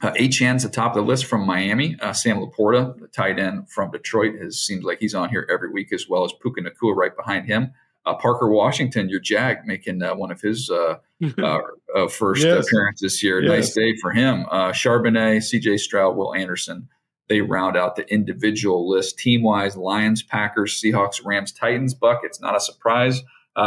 Uh, 0.00 0.12
Achane's 0.12 0.62
the 0.62 0.68
top 0.68 0.94
of 0.94 1.02
the 1.02 1.08
list 1.08 1.26
from 1.26 1.44
Miami. 1.44 1.96
Uh, 2.00 2.12
Sam 2.12 2.38
LaPorta, 2.38 2.98
the 3.00 3.08
tight 3.08 3.38
end 3.38 3.70
from 3.70 3.90
Detroit, 3.90 4.34
has 4.40 4.60
seems 4.60 4.84
like 4.84 4.98
he's 5.00 5.14
on 5.14 5.28
here 5.28 5.48
every 5.52 5.70
week 5.70 5.92
as 5.92 6.08
well 6.08 6.24
as 6.24 6.32
Puka 6.32 6.60
Nacua 6.60 6.94
right 6.94 7.16
behind 7.16 7.46
him. 7.46 7.72
Uh, 8.06 8.14
Parker 8.14 8.48
Washington, 8.48 9.08
your 9.08 9.20
Jag, 9.20 9.66
making 9.66 10.02
uh, 10.02 10.14
one 10.14 10.30
of 10.30 10.40
his 10.40 10.70
uh, 10.70 10.96
uh, 11.42 12.08
first 12.08 12.42
yes. 12.42 12.66
appearances 12.66 13.20
here. 13.20 13.40
Yes. 13.40 13.50
Nice 13.50 13.74
day 13.74 13.96
for 14.00 14.12
him. 14.12 14.46
Uh, 14.50 14.70
Charbonnet, 14.70 15.42
C.J. 15.42 15.76
Stroud, 15.76 16.16
Will 16.16 16.34
Anderson. 16.34 16.88
They 17.28 17.42
round 17.42 17.76
out 17.76 17.96
the 17.96 18.10
individual 18.10 18.88
list 18.88 19.18
team 19.18 19.42
wise. 19.42 19.76
Lions, 19.76 20.22
Packers, 20.22 20.80
Seahawks, 20.80 21.22
Rams, 21.22 21.52
Titans. 21.52 21.92
Buck. 21.92 22.20
It's 22.22 22.40
not 22.40 22.56
a 22.56 22.60
surprise. 22.60 23.22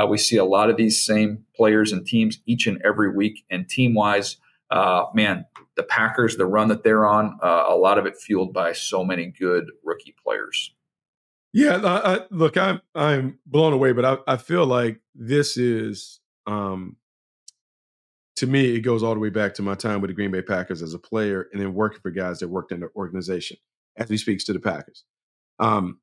we 0.10 0.18
see 0.18 0.38
a 0.38 0.46
lot 0.46 0.72
of 0.72 0.78
these 0.78 1.06
same 1.06 1.46
players 1.56 1.92
and 1.92 2.04
teams 2.04 2.40
each 2.48 2.66
and 2.66 2.82
every 2.84 3.14
week. 3.14 3.44
And 3.52 3.70
team 3.70 3.94
wise, 3.94 4.38
man, 5.14 5.46
the 5.76 5.84
Packers, 5.84 6.38
the 6.38 6.46
run 6.46 6.68
that 6.68 6.84
they're 6.84 7.06
on, 7.06 7.38
a 7.42 7.76
lot 7.76 7.98
of 7.98 8.06
it 8.06 8.18
fueled 8.18 8.54
by 8.54 8.74
so 8.74 9.04
many 9.04 9.28
good 9.28 9.72
rookie 9.84 10.16
players. 10.24 10.74
Yeah, 11.54 11.78
I, 11.78 12.16
I, 12.16 12.20
look, 12.30 12.56
I'm 12.56 12.82
I'm 12.96 13.40
blown 13.46 13.74
away, 13.74 13.92
but 13.92 14.06
I, 14.06 14.18
I 14.26 14.38
feel 14.38 14.66
like 14.66 15.02
this 15.14 15.58
is, 15.58 16.22
um, 16.48 16.96
to 18.38 18.48
me, 18.48 18.76
it 18.76 18.82
goes 18.82 19.04
all 19.04 19.14
the 19.14 19.20
way 19.20 19.30
back 19.30 19.54
to 19.56 19.62
my 19.62 19.76
time 19.76 20.00
with 20.00 20.10
the 20.10 20.14
Green 20.14 20.32
Bay 20.32 20.42
Packers 20.42 20.82
as 20.82 20.94
a 20.94 21.00
player, 21.00 21.50
and 21.52 21.62
then 21.62 21.74
working 21.74 22.00
for 22.00 22.10
guys 22.10 22.40
that 22.40 22.48
worked 22.48 22.72
in 22.72 22.80
the 22.80 22.90
organization. 22.96 23.58
As 23.98 24.10
he 24.10 24.16
speaks 24.16 24.46
to 24.46 24.54
the 24.54 24.60
Packers, 24.60 25.04
um, 25.60 26.00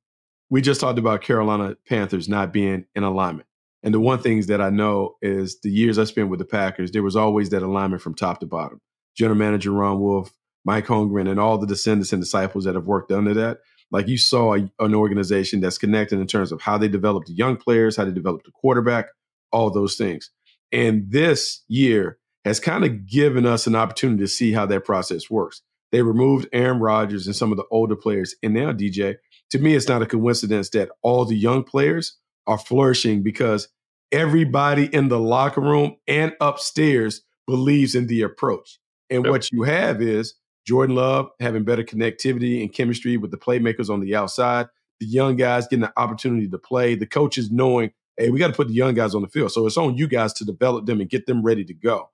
we 0.50 0.60
just 0.60 0.82
talked 0.82 0.98
about 0.98 1.22
Carolina 1.22 1.76
Panthers 1.88 2.28
not 2.28 2.52
being 2.52 2.84
in 2.94 3.02
alignment, 3.02 3.48
and 3.82 3.94
the 3.94 4.00
one 4.00 4.18
things 4.18 4.48
that 4.48 4.60
I 4.60 4.68
know 4.68 5.16
is 5.22 5.60
the 5.60 5.70
years 5.70 5.98
I 5.98 6.04
spent 6.04 6.28
with 6.28 6.40
the 6.40 6.44
Packers, 6.44 6.90
there 6.90 7.02
was 7.02 7.16
always 7.16 7.48
that 7.50 7.62
alignment 7.62 8.02
from 8.02 8.14
top 8.14 8.40
to 8.40 8.46
bottom. 8.46 8.82
General 9.18 9.38
Manager 9.38 9.72
Ron 9.72 10.00
Wolf, 10.00 10.32
Mike 10.64 10.86
Holmgren, 10.86 11.28
and 11.28 11.40
all 11.40 11.58
the 11.58 11.66
descendants 11.66 12.12
and 12.12 12.22
disciples 12.22 12.64
that 12.64 12.74
have 12.74 12.86
worked 12.86 13.12
under 13.12 13.34
that 13.34 13.58
like 13.90 14.08
you 14.08 14.18
saw 14.18 14.54
a, 14.54 14.70
an 14.78 14.94
organization 14.94 15.60
that's 15.60 15.78
connected 15.78 16.18
in 16.18 16.26
terms 16.26 16.52
of 16.52 16.60
how 16.60 16.78
they 16.78 16.88
developed 16.88 17.28
the 17.28 17.34
young 17.34 17.56
players, 17.56 17.96
how 17.96 18.04
they 18.04 18.10
developed 18.10 18.44
the 18.44 18.52
quarterback, 18.52 19.06
all 19.52 19.70
those 19.70 19.96
things. 19.96 20.30
And 20.72 21.10
this 21.10 21.64
year 21.68 22.18
has 22.44 22.60
kind 22.60 22.84
of 22.84 23.06
given 23.06 23.46
us 23.46 23.66
an 23.66 23.74
opportunity 23.74 24.22
to 24.22 24.28
see 24.28 24.52
how 24.52 24.66
that 24.66 24.84
process 24.84 25.30
works. 25.30 25.62
They 25.90 26.02
removed 26.02 26.48
Aaron 26.52 26.80
Rodgers 26.80 27.26
and 27.26 27.34
some 27.34 27.50
of 27.50 27.56
the 27.56 27.64
older 27.70 27.96
players. 27.96 28.34
And 28.42 28.52
now, 28.52 28.72
DJ, 28.72 29.16
to 29.50 29.58
me, 29.58 29.74
it's 29.74 29.88
not 29.88 30.02
a 30.02 30.06
coincidence 30.06 30.68
that 30.70 30.90
all 31.02 31.24
the 31.24 31.36
young 31.36 31.64
players 31.64 32.18
are 32.46 32.58
flourishing 32.58 33.22
because 33.22 33.68
everybody 34.12 34.84
in 34.94 35.08
the 35.08 35.18
locker 35.18 35.62
room 35.62 35.96
and 36.06 36.34
upstairs 36.40 37.22
believes 37.46 37.94
in 37.94 38.06
the 38.06 38.20
approach. 38.20 38.78
And 39.10 39.24
yep. 39.24 39.30
what 39.30 39.50
you 39.50 39.62
have 39.62 40.02
is 40.02 40.34
Jordan 40.66 40.96
Love 40.96 41.30
having 41.40 41.64
better 41.64 41.82
connectivity 41.82 42.60
and 42.60 42.72
chemistry 42.72 43.16
with 43.16 43.30
the 43.30 43.38
playmakers 43.38 43.88
on 43.88 44.00
the 44.00 44.14
outside, 44.14 44.66
the 45.00 45.06
young 45.06 45.36
guys 45.36 45.66
getting 45.66 45.82
the 45.82 45.92
opportunity 45.96 46.48
to 46.48 46.58
play, 46.58 46.94
the 46.94 47.06
coaches 47.06 47.50
knowing, 47.50 47.90
hey, 48.16 48.30
we 48.30 48.38
got 48.38 48.48
to 48.48 48.52
put 48.52 48.68
the 48.68 48.74
young 48.74 48.94
guys 48.94 49.14
on 49.14 49.22
the 49.22 49.28
field. 49.28 49.52
So 49.52 49.66
it's 49.66 49.76
on 49.76 49.96
you 49.96 50.08
guys 50.08 50.32
to 50.34 50.44
develop 50.44 50.86
them 50.86 51.00
and 51.00 51.08
get 51.08 51.26
them 51.26 51.42
ready 51.42 51.64
to 51.64 51.74
go. 51.74 52.10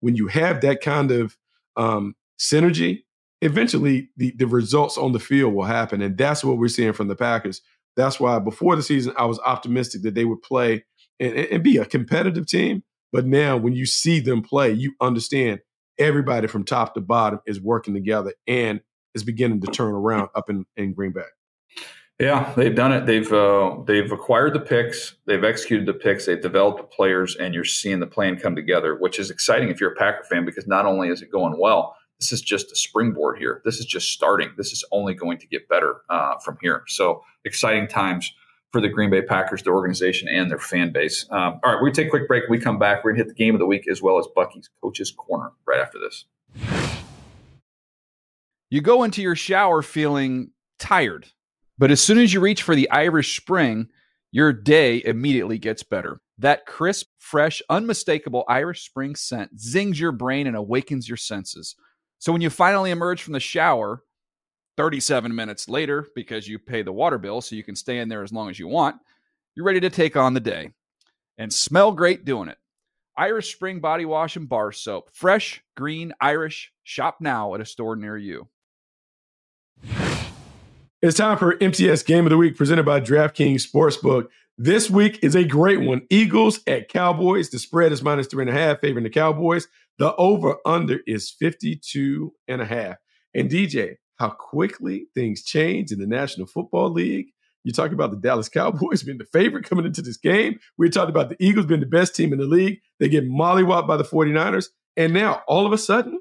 When 0.00 0.16
you 0.16 0.26
have 0.28 0.62
that 0.62 0.80
kind 0.80 1.10
of 1.10 1.36
um, 1.76 2.16
synergy, 2.38 3.04
eventually 3.42 4.10
the, 4.16 4.32
the 4.36 4.46
results 4.46 4.96
on 4.98 5.12
the 5.12 5.20
field 5.20 5.54
will 5.54 5.64
happen. 5.64 6.02
And 6.02 6.16
that's 6.16 6.42
what 6.42 6.58
we're 6.58 6.68
seeing 6.68 6.92
from 6.92 7.08
the 7.08 7.16
Packers. 7.16 7.60
That's 7.96 8.18
why 8.18 8.38
before 8.38 8.76
the 8.76 8.82
season, 8.82 9.14
I 9.16 9.26
was 9.26 9.38
optimistic 9.40 10.02
that 10.02 10.14
they 10.14 10.24
would 10.24 10.42
play 10.42 10.84
and, 11.20 11.34
and 11.34 11.62
be 11.62 11.76
a 11.76 11.84
competitive 11.84 12.46
team. 12.46 12.82
But 13.12 13.26
now 13.26 13.56
when 13.56 13.74
you 13.74 13.86
see 13.86 14.20
them 14.20 14.42
play, 14.42 14.72
you 14.72 14.94
understand 15.00 15.60
everybody 15.98 16.46
from 16.46 16.64
top 16.64 16.94
to 16.94 17.00
bottom 17.00 17.40
is 17.46 17.60
working 17.60 17.94
together 17.94 18.34
and 18.46 18.80
is 19.14 19.24
beginning 19.24 19.60
to 19.62 19.66
turn 19.68 19.92
around 19.92 20.28
up 20.34 20.50
in, 20.50 20.64
in 20.76 20.92
Green 20.92 21.12
Bay. 21.12 21.22
Yeah, 22.18 22.54
they've 22.56 22.74
done 22.74 22.92
it. 22.92 23.04
They've 23.04 23.30
uh, 23.30 23.76
they've 23.86 24.10
acquired 24.10 24.54
the 24.54 24.60
picks, 24.60 25.16
they've 25.26 25.44
executed 25.44 25.86
the 25.86 25.92
picks, 25.92 26.24
they've 26.24 26.40
developed 26.40 26.78
the 26.78 26.84
players, 26.84 27.36
and 27.36 27.52
you're 27.52 27.64
seeing 27.64 28.00
the 28.00 28.06
plan 28.06 28.38
come 28.38 28.56
together, 28.56 28.94
which 28.94 29.18
is 29.18 29.30
exciting 29.30 29.68
if 29.68 29.82
you're 29.82 29.92
a 29.92 29.96
Packer 29.96 30.24
fan 30.24 30.46
because 30.46 30.66
not 30.66 30.86
only 30.86 31.08
is 31.08 31.20
it 31.20 31.30
going 31.30 31.58
well, 31.58 31.94
this 32.18 32.32
is 32.32 32.40
just 32.40 32.72
a 32.72 32.76
springboard 32.76 33.38
here. 33.38 33.60
This 33.66 33.78
is 33.78 33.84
just 33.84 34.12
starting. 34.12 34.52
This 34.56 34.72
is 34.72 34.82
only 34.92 35.12
going 35.12 35.36
to 35.38 35.46
get 35.46 35.68
better 35.68 35.96
uh, 36.08 36.38
from 36.38 36.56
here. 36.62 36.84
So 36.86 37.22
exciting 37.44 37.86
times 37.86 38.32
for 38.76 38.82
the 38.82 38.90
Green 38.90 39.08
Bay 39.08 39.22
Packers, 39.22 39.62
the 39.62 39.70
organization, 39.70 40.28
and 40.28 40.50
their 40.50 40.58
fan 40.58 40.92
base. 40.92 41.24
Um, 41.30 41.60
all 41.64 41.72
right, 41.72 41.82
we 41.82 41.90
take 41.90 42.08
a 42.08 42.10
quick 42.10 42.28
break. 42.28 42.44
we 42.50 42.58
come 42.58 42.78
back. 42.78 43.02
We're 43.02 43.12
going 43.12 43.20
to 43.20 43.24
hit 43.24 43.28
the 43.28 43.42
game 43.42 43.54
of 43.54 43.58
the 43.58 43.64
week 43.64 43.88
as 43.90 44.02
well 44.02 44.18
as 44.18 44.26
Bucky's 44.34 44.68
Coach's 44.82 45.10
Corner 45.10 45.52
right 45.66 45.80
after 45.80 45.98
this. 45.98 46.26
You 48.68 48.82
go 48.82 49.02
into 49.02 49.22
your 49.22 49.34
shower 49.34 49.80
feeling 49.80 50.50
tired, 50.78 51.28
but 51.78 51.90
as 51.90 52.02
soon 52.02 52.18
as 52.18 52.34
you 52.34 52.40
reach 52.40 52.62
for 52.62 52.74
the 52.74 52.90
Irish 52.90 53.40
Spring, 53.40 53.88
your 54.30 54.52
day 54.52 55.00
immediately 55.02 55.56
gets 55.56 55.82
better. 55.82 56.20
That 56.36 56.66
crisp, 56.66 57.06
fresh, 57.16 57.62
unmistakable 57.70 58.44
Irish 58.46 58.84
Spring 58.84 59.16
scent 59.16 59.58
zings 59.58 59.98
your 59.98 60.12
brain 60.12 60.46
and 60.46 60.54
awakens 60.54 61.08
your 61.08 61.16
senses. 61.16 61.76
So 62.18 62.30
when 62.30 62.42
you 62.42 62.50
finally 62.50 62.90
emerge 62.90 63.22
from 63.22 63.32
the 63.32 63.40
shower, 63.40 64.02
37 64.76 65.34
minutes 65.34 65.68
later, 65.68 66.06
because 66.14 66.46
you 66.46 66.58
pay 66.58 66.82
the 66.82 66.92
water 66.92 67.18
bill 67.18 67.40
so 67.40 67.56
you 67.56 67.64
can 67.64 67.76
stay 67.76 67.98
in 67.98 68.08
there 68.08 68.22
as 68.22 68.32
long 68.32 68.50
as 68.50 68.58
you 68.58 68.68
want, 68.68 68.96
you're 69.54 69.66
ready 69.66 69.80
to 69.80 69.90
take 69.90 70.16
on 70.16 70.34
the 70.34 70.40
day 70.40 70.70
and 71.38 71.52
smell 71.52 71.92
great 71.92 72.24
doing 72.24 72.48
it. 72.48 72.58
Irish 73.16 73.54
Spring 73.54 73.80
Body 73.80 74.04
Wash 74.04 74.36
and 74.36 74.48
Bar 74.48 74.72
Soap. 74.72 75.08
Fresh, 75.12 75.62
green, 75.76 76.12
Irish. 76.20 76.72
Shop 76.84 77.16
now 77.20 77.54
at 77.54 77.60
a 77.60 77.64
store 77.64 77.96
near 77.96 78.16
you. 78.16 78.48
It's 81.02 81.16
time 81.16 81.38
for 81.38 81.56
MTS 81.62 82.02
Game 82.02 82.26
of 82.26 82.30
the 82.30 82.36
Week 82.36 82.56
presented 82.56 82.84
by 82.84 83.00
DraftKings 83.00 83.66
Sportsbook. 83.66 84.28
This 84.58 84.90
week 84.90 85.18
is 85.22 85.34
a 85.34 85.44
great 85.44 85.80
one. 85.80 86.02
Eagles 86.10 86.60
at 86.66 86.88
Cowboys. 86.88 87.50
The 87.50 87.58
spread 87.58 87.92
is 87.92 88.02
minus 88.02 88.26
three 88.26 88.42
and 88.42 88.50
a 88.50 88.54
half, 88.54 88.80
favoring 88.80 89.04
the 89.04 89.10
Cowboys. 89.10 89.68
The 89.98 90.14
over 90.16 90.56
under 90.64 91.00
is 91.06 91.30
52 91.30 92.32
and 92.48 92.60
a 92.60 92.66
half. 92.66 92.96
And 93.34 93.50
DJ, 93.50 93.96
how 94.16 94.30
quickly 94.30 95.06
things 95.14 95.42
change 95.42 95.92
in 95.92 95.98
the 95.98 96.06
National 96.06 96.46
Football 96.46 96.90
League. 96.90 97.26
You 97.64 97.72
talk 97.72 97.92
about 97.92 98.10
the 98.10 98.16
Dallas 98.16 98.48
Cowboys 98.48 99.02
being 99.04 99.18
the 99.18 99.26
favorite 99.26 99.68
coming 99.68 99.86
into 99.86 100.02
this 100.02 100.16
game. 100.16 100.58
We 100.78 100.88
talked 100.88 101.10
about 101.10 101.28
the 101.28 101.36
Eagles 101.40 101.66
being 101.66 101.80
the 101.80 101.86
best 101.86 102.14
team 102.14 102.32
in 102.32 102.38
the 102.38 102.46
league. 102.46 102.78
They 103.00 103.08
get 103.08 103.28
mollywopped 103.28 103.88
by 103.88 103.96
the 103.96 104.04
49ers. 104.04 104.66
And 104.96 105.12
now, 105.12 105.42
all 105.46 105.66
of 105.66 105.72
a 105.72 105.78
sudden, 105.78 106.20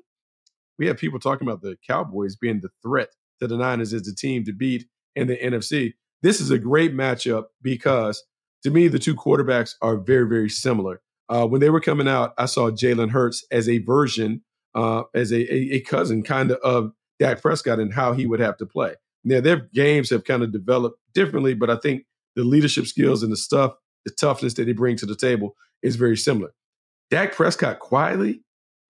we 0.77 0.87
have 0.87 0.97
people 0.97 1.19
talking 1.19 1.47
about 1.47 1.61
the 1.61 1.77
Cowboys 1.87 2.35
being 2.35 2.61
the 2.61 2.69
threat 2.81 3.09
to 3.39 3.47
the 3.47 3.57
Niners 3.57 3.93
as 3.93 4.03
the 4.03 4.13
team 4.13 4.43
to 4.45 4.53
beat 4.53 4.85
in 5.15 5.27
the 5.27 5.37
NFC. 5.37 5.93
This 6.21 6.41
is 6.41 6.51
a 6.51 6.59
great 6.59 6.93
matchup 6.93 7.45
because, 7.61 8.23
to 8.63 8.71
me, 8.71 8.87
the 8.87 8.99
two 8.99 9.15
quarterbacks 9.15 9.75
are 9.81 9.97
very, 9.97 10.27
very 10.27 10.49
similar. 10.49 11.01
Uh, 11.29 11.45
when 11.47 11.61
they 11.61 11.69
were 11.69 11.81
coming 11.81 12.07
out, 12.07 12.33
I 12.37 12.45
saw 12.45 12.69
Jalen 12.69 13.11
Hurts 13.11 13.45
as 13.51 13.69
a 13.69 13.79
version, 13.79 14.43
uh, 14.73 15.03
as 15.13 15.31
a, 15.31 15.53
a, 15.53 15.75
a 15.75 15.79
cousin 15.81 16.23
kind 16.23 16.51
of 16.51 16.57
of 16.59 16.91
Dak 17.19 17.41
Prescott 17.41 17.79
and 17.79 17.93
how 17.93 18.13
he 18.13 18.25
would 18.25 18.39
have 18.39 18.57
to 18.57 18.65
play. 18.65 18.95
Now, 19.23 19.41
their 19.41 19.67
games 19.73 20.09
have 20.11 20.23
kind 20.23 20.43
of 20.43 20.51
developed 20.51 20.99
differently, 21.13 21.53
but 21.53 21.69
I 21.69 21.77
think 21.77 22.05
the 22.35 22.43
leadership 22.43 22.85
skills 22.85 23.23
and 23.23 23.31
the 23.31 23.37
stuff, 23.37 23.73
the 24.05 24.11
toughness 24.11 24.53
that 24.55 24.65
they 24.65 24.73
bring 24.73 24.97
to 24.97 25.05
the 25.05 25.15
table 25.15 25.55
is 25.81 25.95
very 25.95 26.17
similar. 26.17 26.53
Dak 27.09 27.33
Prescott 27.33 27.79
quietly 27.79 28.41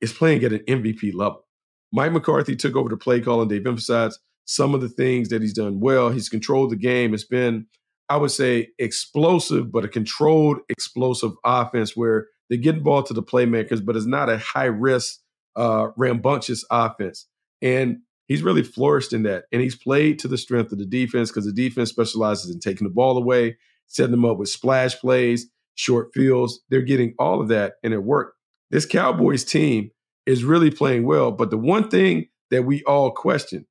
is 0.01 0.13
playing 0.13 0.43
at 0.43 0.53
an 0.53 0.59
MVP 0.67 1.13
level. 1.13 1.45
Mike 1.91 2.11
McCarthy 2.11 2.55
took 2.55 2.75
over 2.75 2.89
the 2.89 2.97
play 2.97 3.21
calling. 3.21 3.47
They've 3.47 3.65
emphasized 3.65 4.19
some 4.45 4.73
of 4.73 4.81
the 4.81 4.89
things 4.89 5.29
that 5.29 5.41
he's 5.41 5.53
done 5.53 5.79
well. 5.79 6.09
He's 6.09 6.29
controlled 6.29 6.71
the 6.71 6.75
game. 6.75 7.13
It's 7.13 7.23
been, 7.23 7.67
I 8.09 8.17
would 8.17 8.31
say, 8.31 8.69
explosive, 8.77 9.71
but 9.71 9.85
a 9.85 9.87
controlled, 9.87 10.57
explosive 10.69 11.31
offense 11.43 11.95
where 11.95 12.27
they're 12.49 12.59
getting 12.59 12.83
ball 12.83 13.03
to 13.03 13.13
the 13.13 13.23
playmakers, 13.23 13.83
but 13.83 13.95
it's 13.95 14.05
not 14.05 14.29
a 14.29 14.37
high 14.37 14.65
risk, 14.65 15.19
uh, 15.55 15.89
rambunctious 15.97 16.63
offense. 16.69 17.27
And 17.61 17.99
he's 18.27 18.43
really 18.43 18.63
flourished 18.63 19.13
in 19.13 19.23
that. 19.23 19.45
And 19.51 19.61
he's 19.61 19.75
played 19.75 20.19
to 20.19 20.27
the 20.27 20.37
strength 20.37 20.71
of 20.71 20.79
the 20.79 20.85
defense 20.85 21.29
because 21.29 21.45
the 21.45 21.53
defense 21.53 21.89
specializes 21.89 22.53
in 22.53 22.59
taking 22.59 22.87
the 22.87 22.93
ball 22.93 23.17
away, 23.17 23.57
setting 23.87 24.11
them 24.11 24.25
up 24.25 24.37
with 24.37 24.49
splash 24.49 24.95
plays, 24.99 25.47
short 25.75 26.09
fields. 26.13 26.59
They're 26.69 26.81
getting 26.81 27.13
all 27.19 27.41
of 27.41 27.49
that, 27.49 27.75
and 27.83 27.93
it 27.93 28.03
worked. 28.03 28.37
This 28.71 28.85
Cowboys 28.85 29.43
team 29.43 29.91
is 30.25 30.43
really 30.43 30.71
playing 30.71 31.05
well. 31.05 31.31
But 31.31 31.51
the 31.51 31.57
one 31.57 31.89
thing 31.89 32.27
that 32.51 32.63
we 32.63 32.83
all 32.83 33.11
question 33.11 33.65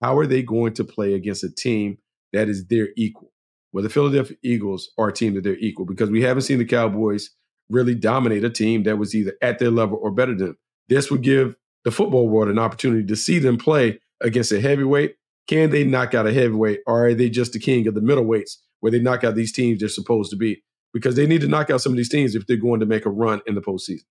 how 0.00 0.18
are 0.18 0.26
they 0.26 0.42
going 0.42 0.74
to 0.74 0.84
play 0.84 1.14
against 1.14 1.44
a 1.44 1.50
team 1.50 1.98
that 2.32 2.48
is 2.48 2.66
their 2.66 2.88
equal? 2.96 3.32
Well, 3.72 3.84
the 3.84 3.88
Philadelphia 3.88 4.36
Eagles 4.42 4.90
are 4.98 5.08
a 5.08 5.12
team 5.12 5.34
that 5.34 5.44
they're 5.44 5.56
equal 5.56 5.86
because 5.86 6.10
we 6.10 6.22
haven't 6.22 6.42
seen 6.42 6.58
the 6.58 6.64
Cowboys 6.64 7.30
really 7.70 7.94
dominate 7.94 8.44
a 8.44 8.50
team 8.50 8.82
that 8.82 8.98
was 8.98 9.14
either 9.14 9.34
at 9.40 9.58
their 9.58 9.70
level 9.70 9.98
or 10.02 10.10
better 10.10 10.34
than 10.34 10.48
them. 10.48 10.58
This 10.88 11.10
would 11.10 11.22
give 11.22 11.54
the 11.84 11.90
football 11.90 12.28
world 12.28 12.48
an 12.48 12.58
opportunity 12.58 13.06
to 13.06 13.16
see 13.16 13.38
them 13.38 13.56
play 13.58 14.00
against 14.20 14.52
a 14.52 14.60
heavyweight. 14.60 15.16
Can 15.48 15.70
they 15.70 15.84
knock 15.84 16.14
out 16.14 16.26
a 16.26 16.32
heavyweight, 16.32 16.80
or 16.86 17.06
are 17.06 17.14
they 17.14 17.28
just 17.28 17.52
the 17.52 17.58
king 17.58 17.86
of 17.88 17.94
the 17.94 18.00
middleweights 18.00 18.58
where 18.80 18.92
they 18.92 19.00
knock 19.00 19.24
out 19.24 19.34
these 19.34 19.52
teams 19.52 19.80
they're 19.80 19.88
supposed 19.88 20.30
to 20.30 20.36
be? 20.36 20.62
Because 20.92 21.16
they 21.16 21.26
need 21.26 21.40
to 21.40 21.48
knock 21.48 21.70
out 21.70 21.80
some 21.80 21.92
of 21.92 21.96
these 21.96 22.08
teams 22.08 22.34
if 22.34 22.46
they're 22.46 22.56
going 22.56 22.80
to 22.80 22.86
make 22.86 23.06
a 23.06 23.10
run 23.10 23.40
in 23.46 23.54
the 23.54 23.60
postseason. 23.60 24.04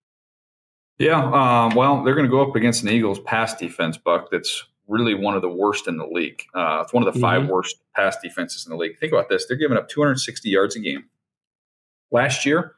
Yeah, 0.97 1.23
um, 1.23 1.75
well, 1.75 2.03
they're 2.03 2.15
going 2.15 2.27
to 2.27 2.31
go 2.31 2.47
up 2.47 2.55
against 2.55 2.83
an 2.83 2.89
Eagles 2.89 3.19
pass 3.21 3.55
defense, 3.55 3.97
Buck. 3.97 4.29
That's 4.29 4.65
really 4.87 5.15
one 5.15 5.35
of 5.35 5.41
the 5.41 5.49
worst 5.49 5.87
in 5.87 5.97
the 5.97 6.05
league. 6.05 6.43
Uh, 6.53 6.81
it's 6.83 6.93
one 6.93 7.07
of 7.07 7.13
the 7.13 7.19
5 7.19 7.41
mm-hmm. 7.41 7.51
worst 7.51 7.77
pass 7.95 8.17
defenses 8.21 8.65
in 8.65 8.71
the 8.71 8.77
league. 8.77 8.99
Think 8.99 9.13
about 9.13 9.29
this: 9.29 9.45
they're 9.47 9.57
giving 9.57 9.77
up 9.77 9.87
260 9.89 10.49
yards 10.49 10.75
a 10.75 10.79
game. 10.79 11.05
Last 12.11 12.45
year, 12.45 12.75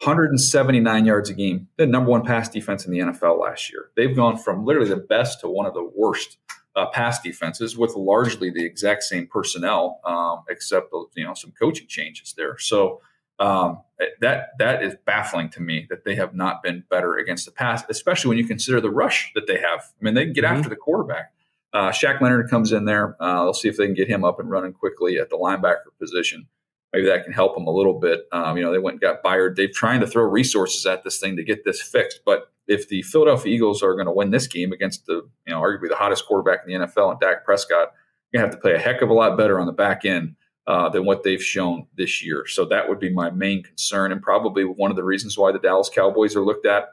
179 0.00 1.06
yards 1.06 1.30
a 1.30 1.34
game. 1.34 1.68
The 1.76 1.86
number 1.86 2.10
one 2.10 2.22
pass 2.22 2.48
defense 2.48 2.84
in 2.84 2.92
the 2.92 2.98
NFL 2.98 3.40
last 3.40 3.72
year. 3.72 3.90
They've 3.96 4.14
gone 4.14 4.36
from 4.36 4.64
literally 4.64 4.90
the 4.90 4.96
best 4.96 5.40
to 5.40 5.48
one 5.48 5.66
of 5.66 5.74
the 5.74 5.90
worst 5.94 6.38
uh, 6.76 6.86
pass 6.90 7.20
defenses 7.20 7.76
with 7.76 7.94
largely 7.94 8.50
the 8.50 8.64
exact 8.64 9.02
same 9.04 9.26
personnel, 9.26 10.00
um, 10.04 10.44
except 10.48 10.92
you 11.14 11.24
know 11.24 11.34
some 11.34 11.52
coaching 11.58 11.86
changes 11.86 12.34
there. 12.36 12.58
So 12.58 13.00
um, 13.38 13.82
that 14.20 14.50
that 14.58 14.82
is 14.82 14.94
baffling 15.06 15.48
to 15.50 15.62
me 15.62 15.86
that 15.88 16.04
they 16.04 16.14
have 16.14 16.34
not 16.34 16.62
been 16.62 16.84
better 16.90 17.16
against 17.16 17.46
the 17.46 17.52
pass, 17.52 17.82
especially 17.88 18.28
when 18.28 18.38
you 18.38 18.46
consider 18.46 18.80
the 18.80 18.90
rush 18.90 19.32
that 19.34 19.46
they 19.46 19.58
have. 19.58 19.80
I 19.80 20.04
mean, 20.04 20.14
they 20.14 20.24
can 20.24 20.34
get 20.34 20.44
mm-hmm. 20.44 20.56
after 20.56 20.68
the 20.68 20.76
quarterback. 20.76 21.32
Uh, 21.72 21.90
Shaq 21.90 22.20
Leonard 22.20 22.48
comes 22.50 22.72
in 22.72 22.84
there. 22.84 23.16
Uh, 23.20 23.44
they'll 23.44 23.54
see 23.54 23.68
if 23.68 23.76
they 23.76 23.86
can 23.86 23.94
get 23.94 24.08
him 24.08 24.24
up 24.24 24.38
and 24.38 24.50
running 24.50 24.72
quickly 24.72 25.18
at 25.18 25.30
the 25.30 25.36
linebacker 25.36 25.90
position 25.98 26.46
maybe 26.92 27.06
that 27.06 27.24
can 27.24 27.32
help 27.32 27.54
them 27.54 27.66
a 27.66 27.70
little 27.70 27.98
bit. 27.98 28.26
Um, 28.32 28.56
you 28.56 28.62
know, 28.62 28.72
they 28.72 28.78
went 28.78 28.94
and 28.94 29.00
got 29.00 29.22
Byard. 29.22 29.56
They're 29.56 29.68
trying 29.68 30.00
to 30.00 30.06
throw 30.06 30.24
resources 30.24 30.86
at 30.86 31.04
this 31.04 31.18
thing 31.18 31.36
to 31.36 31.44
get 31.44 31.64
this 31.64 31.82
fixed. 31.82 32.20
But 32.24 32.50
if 32.68 32.88
the 32.88 33.02
Philadelphia 33.02 33.54
Eagles 33.54 33.82
are 33.82 33.94
going 33.94 34.06
to 34.06 34.12
win 34.12 34.30
this 34.30 34.46
game 34.46 34.72
against 34.72 35.06
the, 35.06 35.28
you 35.46 35.52
know, 35.52 35.60
arguably 35.60 35.88
the 35.88 35.96
hottest 35.96 36.26
quarterback 36.26 36.60
in 36.66 36.72
the 36.72 36.86
NFL 36.86 37.12
and 37.12 37.20
Dak 37.20 37.44
Prescott, 37.44 37.92
you're 38.32 38.40
going 38.40 38.50
to 38.50 38.54
have 38.54 38.56
to 38.56 38.60
play 38.60 38.74
a 38.74 38.78
heck 38.78 39.02
of 39.02 39.10
a 39.10 39.14
lot 39.14 39.36
better 39.36 39.60
on 39.60 39.66
the 39.66 39.72
back 39.72 40.04
end 40.04 40.36
uh, 40.66 40.88
than 40.88 41.04
what 41.04 41.22
they've 41.22 41.42
shown 41.42 41.86
this 41.96 42.24
year. 42.24 42.44
So 42.46 42.64
that 42.66 42.88
would 42.88 42.98
be 42.98 43.10
my 43.10 43.30
main 43.30 43.62
concern 43.62 44.10
and 44.10 44.20
probably 44.20 44.64
one 44.64 44.90
of 44.90 44.96
the 44.96 45.04
reasons 45.04 45.38
why 45.38 45.52
the 45.52 45.58
Dallas 45.58 45.88
Cowboys 45.88 46.34
are 46.34 46.44
looked 46.44 46.66
at 46.66 46.88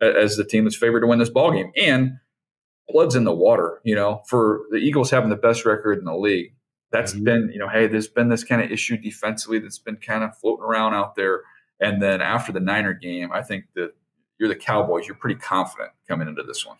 as 0.00 0.36
the 0.36 0.44
team 0.44 0.64
that's 0.64 0.76
favored 0.76 1.00
to 1.00 1.06
win 1.06 1.18
this 1.18 1.28
ball 1.28 1.52
game. 1.52 1.72
And 1.76 2.18
blood's 2.88 3.14
in 3.14 3.24
the 3.24 3.34
water, 3.34 3.80
you 3.84 3.94
know, 3.94 4.22
for 4.26 4.62
the 4.70 4.78
Eagles 4.78 5.10
having 5.10 5.30
the 5.30 5.36
best 5.36 5.66
record 5.66 5.98
in 5.98 6.04
the 6.04 6.16
league 6.16 6.54
that's 6.90 7.12
mm-hmm. 7.12 7.24
been, 7.24 7.50
you 7.52 7.58
know, 7.58 7.68
hey, 7.68 7.86
there's 7.86 8.08
been 8.08 8.28
this 8.28 8.44
kind 8.44 8.62
of 8.62 8.70
issue 8.70 8.96
defensively 8.96 9.58
that's 9.58 9.78
been 9.78 9.96
kind 9.96 10.24
of 10.24 10.36
floating 10.36 10.64
around 10.64 10.94
out 10.94 11.14
there. 11.16 11.42
And 11.80 12.02
then 12.02 12.20
after 12.20 12.52
the 12.52 12.60
Niner 12.60 12.94
game, 12.94 13.30
I 13.32 13.42
think 13.42 13.66
that 13.74 13.92
you're 14.38 14.48
the 14.48 14.56
Cowboys. 14.56 15.06
You're 15.06 15.16
pretty 15.16 15.38
confident 15.38 15.90
coming 16.08 16.28
into 16.28 16.42
this 16.42 16.66
one. 16.66 16.76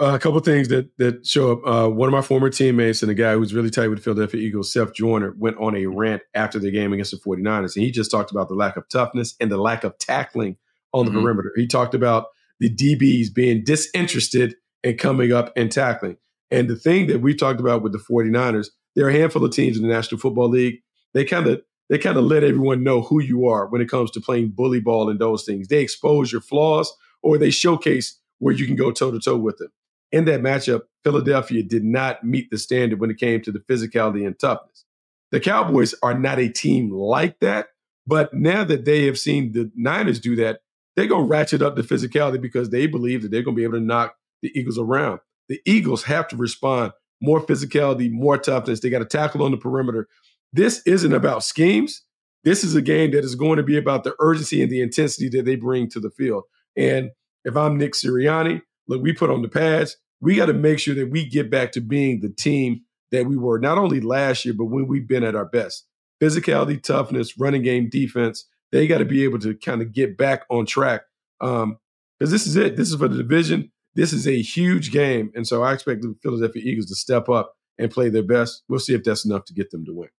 Uh, 0.00 0.14
a 0.14 0.18
couple 0.18 0.38
things 0.38 0.68
that 0.68 0.96
that 0.98 1.26
show 1.26 1.52
up. 1.52 1.66
Uh, 1.66 1.90
one 1.90 2.08
of 2.08 2.12
my 2.12 2.22
former 2.22 2.48
teammates 2.48 3.02
and 3.02 3.10
a 3.10 3.14
guy 3.14 3.32
who's 3.34 3.52
really 3.52 3.70
tight 3.70 3.88
with 3.88 3.98
the 3.98 4.04
Philadelphia 4.04 4.40
Eagles, 4.40 4.72
Seth 4.72 4.94
Joyner, 4.94 5.34
went 5.36 5.56
on 5.58 5.74
a 5.74 5.86
rant 5.86 6.22
after 6.34 6.60
the 6.60 6.70
game 6.70 6.92
against 6.92 7.10
the 7.10 7.16
49ers. 7.16 7.74
And 7.74 7.84
he 7.84 7.90
just 7.90 8.10
talked 8.10 8.30
about 8.30 8.48
the 8.48 8.54
lack 8.54 8.76
of 8.76 8.88
toughness 8.88 9.34
and 9.40 9.50
the 9.50 9.56
lack 9.56 9.82
of 9.82 9.98
tackling 9.98 10.56
on 10.92 11.04
the 11.04 11.10
mm-hmm. 11.10 11.20
perimeter. 11.20 11.52
He 11.56 11.66
talked 11.66 11.94
about 11.94 12.26
the 12.60 12.72
DBs 12.72 13.34
being 13.34 13.64
disinterested 13.64 14.54
in 14.84 14.96
coming 14.98 15.32
up 15.32 15.52
and 15.56 15.70
tackling. 15.70 16.16
And 16.50 16.68
the 16.68 16.76
thing 16.76 17.08
that 17.08 17.20
we 17.20 17.34
talked 17.34 17.60
about 17.60 17.82
with 17.82 17.92
the 17.92 17.98
49ers, 17.98 18.68
there 18.98 19.06
are 19.06 19.10
a 19.10 19.18
handful 19.18 19.44
of 19.44 19.52
teams 19.52 19.76
in 19.76 19.82
the 19.82 19.88
National 19.88 20.20
Football 20.20 20.48
League. 20.48 20.80
They 21.14 21.24
kind 21.24 21.46
of 21.46 21.62
they 21.88 21.98
kind 21.98 22.18
of 22.18 22.24
let 22.24 22.44
everyone 22.44 22.82
know 22.82 23.00
who 23.00 23.22
you 23.22 23.46
are 23.46 23.66
when 23.66 23.80
it 23.80 23.88
comes 23.88 24.10
to 24.10 24.20
playing 24.20 24.50
bully 24.50 24.80
ball 24.80 25.08
and 25.08 25.18
those 25.18 25.44
things. 25.44 25.68
They 25.68 25.80
expose 25.80 26.30
your 26.30 26.42
flaws 26.42 26.92
or 27.22 27.38
they 27.38 27.50
showcase 27.50 28.18
where 28.40 28.54
you 28.54 28.66
can 28.66 28.76
go 28.76 28.90
toe 28.90 29.10
to 29.10 29.18
toe 29.18 29.38
with 29.38 29.56
them 29.56 29.70
in 30.12 30.24
that 30.24 30.40
matchup, 30.40 30.82
Philadelphia 31.04 31.62
did 31.62 31.84
not 31.84 32.24
meet 32.24 32.50
the 32.50 32.58
standard 32.58 33.00
when 33.00 33.10
it 33.10 33.18
came 33.18 33.42
to 33.42 33.52
the 33.52 33.60
physicality 33.60 34.26
and 34.26 34.38
toughness. 34.38 34.84
The 35.30 35.40
Cowboys 35.40 35.94
are 36.02 36.18
not 36.18 36.38
a 36.38 36.48
team 36.48 36.90
like 36.90 37.40
that, 37.40 37.68
but 38.06 38.32
now 38.32 38.64
that 38.64 38.84
they 38.84 39.04
have 39.04 39.18
seen 39.18 39.52
the 39.52 39.70
Niners 39.76 40.20
do 40.20 40.36
that, 40.36 40.60
they're 40.96 41.06
going 41.06 41.24
to 41.24 41.30
ratchet 41.30 41.62
up 41.62 41.76
the 41.76 41.82
physicality 41.82 42.40
because 42.40 42.70
they 42.70 42.86
believe 42.86 43.22
that 43.22 43.30
they're 43.30 43.42
going 43.42 43.54
to 43.54 43.60
be 43.60 43.64
able 43.64 43.78
to 43.78 43.84
knock 43.84 44.16
the 44.42 44.50
Eagles 44.58 44.78
around. 44.78 45.20
The 45.48 45.60
Eagles 45.64 46.04
have 46.04 46.28
to 46.28 46.36
respond 46.36 46.92
more 47.20 47.40
physicality, 47.40 48.10
more 48.10 48.38
toughness. 48.38 48.80
They 48.80 48.90
got 48.90 49.00
to 49.00 49.04
tackle 49.04 49.42
on 49.42 49.50
the 49.50 49.56
perimeter. 49.56 50.08
This 50.52 50.82
isn't 50.86 51.12
about 51.12 51.44
schemes. 51.44 52.02
This 52.44 52.64
is 52.64 52.74
a 52.74 52.82
game 52.82 53.10
that 53.10 53.24
is 53.24 53.34
going 53.34 53.56
to 53.56 53.62
be 53.62 53.76
about 53.76 54.04
the 54.04 54.14
urgency 54.20 54.62
and 54.62 54.70
the 54.70 54.80
intensity 54.80 55.28
that 55.30 55.44
they 55.44 55.56
bring 55.56 55.90
to 55.90 56.00
the 56.00 56.10
field. 56.10 56.44
And 56.76 57.10
if 57.44 57.56
I'm 57.56 57.76
Nick 57.76 57.94
Sirianni, 57.94 58.62
look, 58.86 59.02
we 59.02 59.12
put 59.12 59.30
on 59.30 59.42
the 59.42 59.48
pads. 59.48 59.96
We 60.20 60.36
got 60.36 60.46
to 60.46 60.54
make 60.54 60.78
sure 60.78 60.94
that 60.94 61.10
we 61.10 61.28
get 61.28 61.50
back 61.50 61.72
to 61.72 61.80
being 61.80 62.20
the 62.20 62.30
team 62.30 62.82
that 63.10 63.26
we 63.26 63.36
were 63.36 63.58
not 63.58 63.78
only 63.78 64.00
last 64.00 64.44
year, 64.44 64.54
but 64.56 64.66
when 64.66 64.86
we've 64.86 65.08
been 65.08 65.24
at 65.24 65.34
our 65.34 65.44
best. 65.44 65.86
Physicality, 66.20 66.82
toughness, 66.82 67.38
running 67.38 67.62
game, 67.62 67.88
defense. 67.88 68.46
They 68.72 68.86
got 68.86 68.98
to 68.98 69.04
be 69.04 69.24
able 69.24 69.38
to 69.40 69.54
kind 69.54 69.80
of 69.80 69.92
get 69.92 70.16
back 70.16 70.44
on 70.50 70.66
track. 70.66 71.02
Um, 71.40 71.78
because 72.18 72.32
this 72.32 72.46
is 72.46 72.56
it. 72.56 72.76
This 72.76 72.90
is 72.90 72.96
for 72.96 73.08
the 73.08 73.16
division. 73.16 73.70
This 73.98 74.12
is 74.12 74.28
a 74.28 74.40
huge 74.40 74.92
game. 74.92 75.32
And 75.34 75.44
so 75.44 75.64
I 75.64 75.72
expect 75.72 76.02
the 76.02 76.14
Philadelphia 76.22 76.62
Eagles 76.64 76.86
to 76.86 76.94
step 76.94 77.28
up 77.28 77.56
and 77.78 77.90
play 77.90 78.08
their 78.08 78.22
best. 78.22 78.62
We'll 78.68 78.78
see 78.78 78.94
if 78.94 79.02
that's 79.02 79.24
enough 79.24 79.44
to 79.46 79.52
get 79.52 79.72
them 79.72 79.84
to 79.86 79.92
win. 79.92 80.10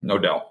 No 0.00 0.16
doubt. 0.16 0.46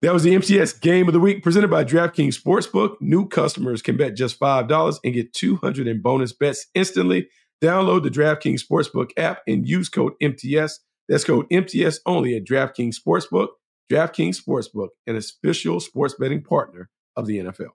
That 0.00 0.14
was 0.14 0.22
the 0.22 0.34
MTS 0.34 0.72
Game 0.72 1.06
of 1.06 1.12
the 1.12 1.20
Week 1.20 1.42
presented 1.42 1.68
by 1.68 1.84
DraftKings 1.84 2.40
Sportsbook. 2.40 2.96
New 2.98 3.28
customers 3.28 3.82
can 3.82 3.98
bet 3.98 4.16
just 4.16 4.40
$5 4.40 4.98
and 5.04 5.12
get 5.12 5.34
200 5.34 5.86
in 5.86 6.00
bonus 6.00 6.32
bets 6.32 6.66
instantly. 6.74 7.28
Download 7.62 8.02
the 8.02 8.08
DraftKings 8.08 8.62
Sportsbook 8.64 9.10
app 9.18 9.42
and 9.46 9.68
use 9.68 9.90
code 9.90 10.14
MTS. 10.22 10.80
That's 11.10 11.24
code 11.24 11.44
MTS 11.50 12.00
only 12.06 12.38
at 12.38 12.44
DraftKings 12.44 12.96
Sportsbook. 13.06 13.48
DraftKings 13.92 14.42
Sportsbook, 14.42 14.88
an 15.06 15.16
official 15.16 15.78
sports 15.78 16.14
betting 16.18 16.42
partner 16.42 16.88
of 17.16 17.26
the 17.26 17.36
NFL. 17.36 17.72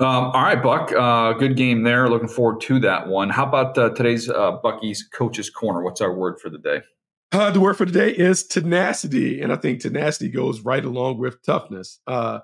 Um, 0.00 0.06
all 0.08 0.42
right, 0.42 0.60
Buck. 0.60 0.92
Uh, 0.92 1.34
good 1.34 1.56
game 1.56 1.84
there. 1.84 2.08
Looking 2.08 2.28
forward 2.28 2.60
to 2.62 2.80
that 2.80 3.06
one. 3.06 3.30
How 3.30 3.46
about 3.46 3.78
uh, 3.78 3.90
today's 3.90 4.28
uh, 4.28 4.58
Bucky's 4.62 5.08
Coach's 5.12 5.48
Corner? 5.48 5.82
What's 5.82 6.00
our 6.00 6.12
word 6.12 6.40
for 6.40 6.50
the 6.50 6.58
day? 6.58 6.82
Uh, 7.30 7.50
the 7.50 7.60
word 7.60 7.76
for 7.76 7.86
today 7.86 8.10
is 8.10 8.44
tenacity, 8.44 9.40
and 9.40 9.52
I 9.52 9.56
think 9.56 9.80
tenacity 9.80 10.28
goes 10.28 10.60
right 10.60 10.84
along 10.84 11.18
with 11.18 11.42
toughness. 11.42 12.00
Uh, 12.06 12.40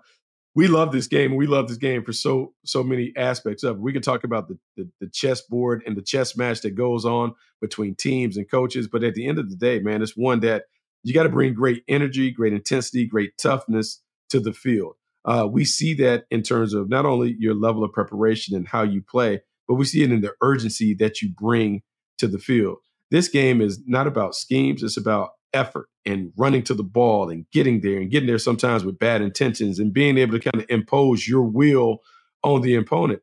we 0.54 0.66
love 0.66 0.92
this 0.92 1.06
game. 1.06 1.36
We 1.36 1.46
love 1.46 1.68
this 1.68 1.76
game 1.76 2.04
for 2.04 2.12
so 2.12 2.54
so 2.64 2.82
many 2.82 3.12
aspects 3.16 3.62
of 3.62 3.76
it. 3.76 3.82
We 3.82 3.92
could 3.92 4.02
talk 4.02 4.24
about 4.24 4.48
the, 4.48 4.58
the 4.76 4.88
the 5.00 5.08
chessboard 5.08 5.82
and 5.86 5.96
the 5.96 6.02
chess 6.02 6.36
match 6.36 6.60
that 6.62 6.72
goes 6.72 7.04
on 7.04 7.34
between 7.60 7.94
teams 7.94 8.36
and 8.36 8.50
coaches, 8.50 8.88
but 8.88 9.04
at 9.04 9.14
the 9.14 9.26
end 9.26 9.38
of 9.38 9.50
the 9.50 9.56
day, 9.56 9.80
man, 9.80 10.02
it's 10.02 10.16
one 10.16 10.40
that 10.40 10.64
you 11.02 11.14
got 11.14 11.22
to 11.24 11.28
bring 11.28 11.54
great 11.54 11.82
energy, 11.88 12.30
great 12.30 12.52
intensity, 12.52 13.06
great 13.06 13.36
toughness 13.38 14.02
to 14.28 14.40
the 14.40 14.52
field. 14.52 14.94
Uh, 15.24 15.46
we 15.50 15.64
see 15.64 15.94
that 15.94 16.24
in 16.30 16.42
terms 16.42 16.74
of 16.74 16.88
not 16.88 17.04
only 17.04 17.36
your 17.38 17.54
level 17.54 17.84
of 17.84 17.92
preparation 17.92 18.56
and 18.56 18.66
how 18.66 18.82
you 18.82 19.02
play, 19.02 19.40
but 19.68 19.74
we 19.74 19.84
see 19.84 20.02
it 20.02 20.12
in 20.12 20.20
the 20.20 20.32
urgency 20.42 20.94
that 20.94 21.20
you 21.20 21.30
bring 21.30 21.82
to 22.18 22.26
the 22.26 22.38
field. 22.38 22.78
This 23.10 23.28
game 23.28 23.60
is 23.60 23.80
not 23.86 24.06
about 24.06 24.34
schemes, 24.34 24.82
it's 24.82 24.96
about 24.96 25.30
effort 25.52 25.88
and 26.06 26.32
running 26.36 26.62
to 26.62 26.74
the 26.74 26.82
ball 26.82 27.28
and 27.28 27.44
getting 27.52 27.80
there 27.80 27.98
and 27.98 28.10
getting 28.10 28.28
there 28.28 28.38
sometimes 28.38 28.84
with 28.84 28.98
bad 28.98 29.20
intentions 29.20 29.78
and 29.78 29.92
being 29.92 30.16
able 30.16 30.38
to 30.38 30.50
kind 30.50 30.62
of 30.62 30.70
impose 30.70 31.26
your 31.26 31.42
will 31.42 31.98
on 32.42 32.62
the 32.62 32.74
opponent. 32.74 33.20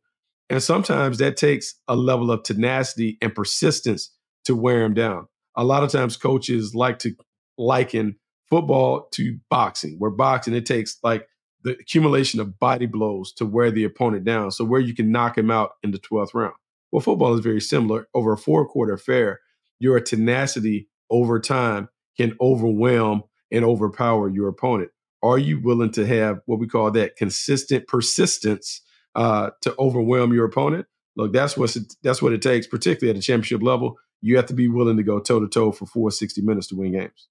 And 0.50 0.62
sometimes 0.62 1.18
that 1.18 1.38
takes 1.38 1.76
a 1.88 1.96
level 1.96 2.32
of 2.32 2.44
tenacity 2.44 3.18
and 3.22 3.34
persistence 3.34 4.12
to 4.46 4.56
wear 4.56 4.80
them 4.80 4.94
down. 4.94 5.28
A 5.56 5.64
lot 5.64 5.84
of 5.84 5.92
times 5.92 6.18
coaches 6.18 6.76
like 6.76 7.00
to 7.00 7.14
liken 7.58 8.18
football 8.50 9.08
to 9.12 9.38
boxing, 9.50 9.96
where 9.98 10.12
boxing 10.12 10.54
it 10.54 10.66
takes 10.66 10.98
like 11.04 11.28
the 11.68 11.74
accumulation 11.74 12.40
of 12.40 12.60
body 12.60 12.86
blows 12.86 13.34
to 13.34 13.46
wear 13.46 13.72
the 13.72 13.84
opponent 13.84 14.24
down. 14.24 14.52
So 14.52 14.64
where 14.64 14.80
you 14.80 14.96
can 14.96 15.12
knock 15.12 15.38
him 15.38 15.52
out 15.52 15.72
in 15.84 15.92
the 15.92 16.00
12th 16.00 16.34
round. 16.34 16.54
Well, 16.92 17.02
football 17.02 17.34
is 17.34 17.42
very 17.42 17.60
similar. 17.60 18.08
Over 18.14 18.34
a 18.34 18.38
four 18.38 18.66
quarter 18.66 18.94
affair, 18.94 19.42
your 19.80 20.00
tenacity 20.00 20.88
over 21.10 21.40
time 21.40 21.90
can 22.16 22.36
overwhelm 22.40 23.24
and 23.52 23.66
overpower 23.66 24.30
your 24.30 24.48
opponent. 24.48 24.92
Are 25.22 25.38
you 25.38 25.60
willing 25.60 25.92
to 25.92 26.06
have 26.06 26.40
what 26.46 26.60
we 26.60 26.68
call 26.68 26.92
that 26.92 27.18
consistent 27.18 27.88
persistence 27.88 28.82
uh, 29.16 29.50
to 29.62 29.76
overwhelm 29.78 30.34
your 30.34 30.46
opponent? 30.46 30.86
Look, 31.18 31.34
that's 31.34 31.58
what 31.58 31.76
that's 32.04 32.22
what 32.22 32.34
it 32.34 32.42
takes, 32.42 32.68
particularly 32.68 33.10
at 33.10 33.16
the 33.16 33.24
championship 33.24 33.62
level. 33.62 33.98
You 34.22 34.38
have 34.38 34.46
to 34.48 34.54
be 34.54 34.68
willing 34.68 34.98
to 34.98 35.04
go 35.04 35.20
toe 35.20 35.40
to 35.40 35.48
toe 35.48 35.72
for 35.72 35.86
four 35.86 36.12
sixty 36.12 36.42
minutes 36.42 36.68
to 36.68 36.76
win 36.76 36.94
games. 36.94 37.28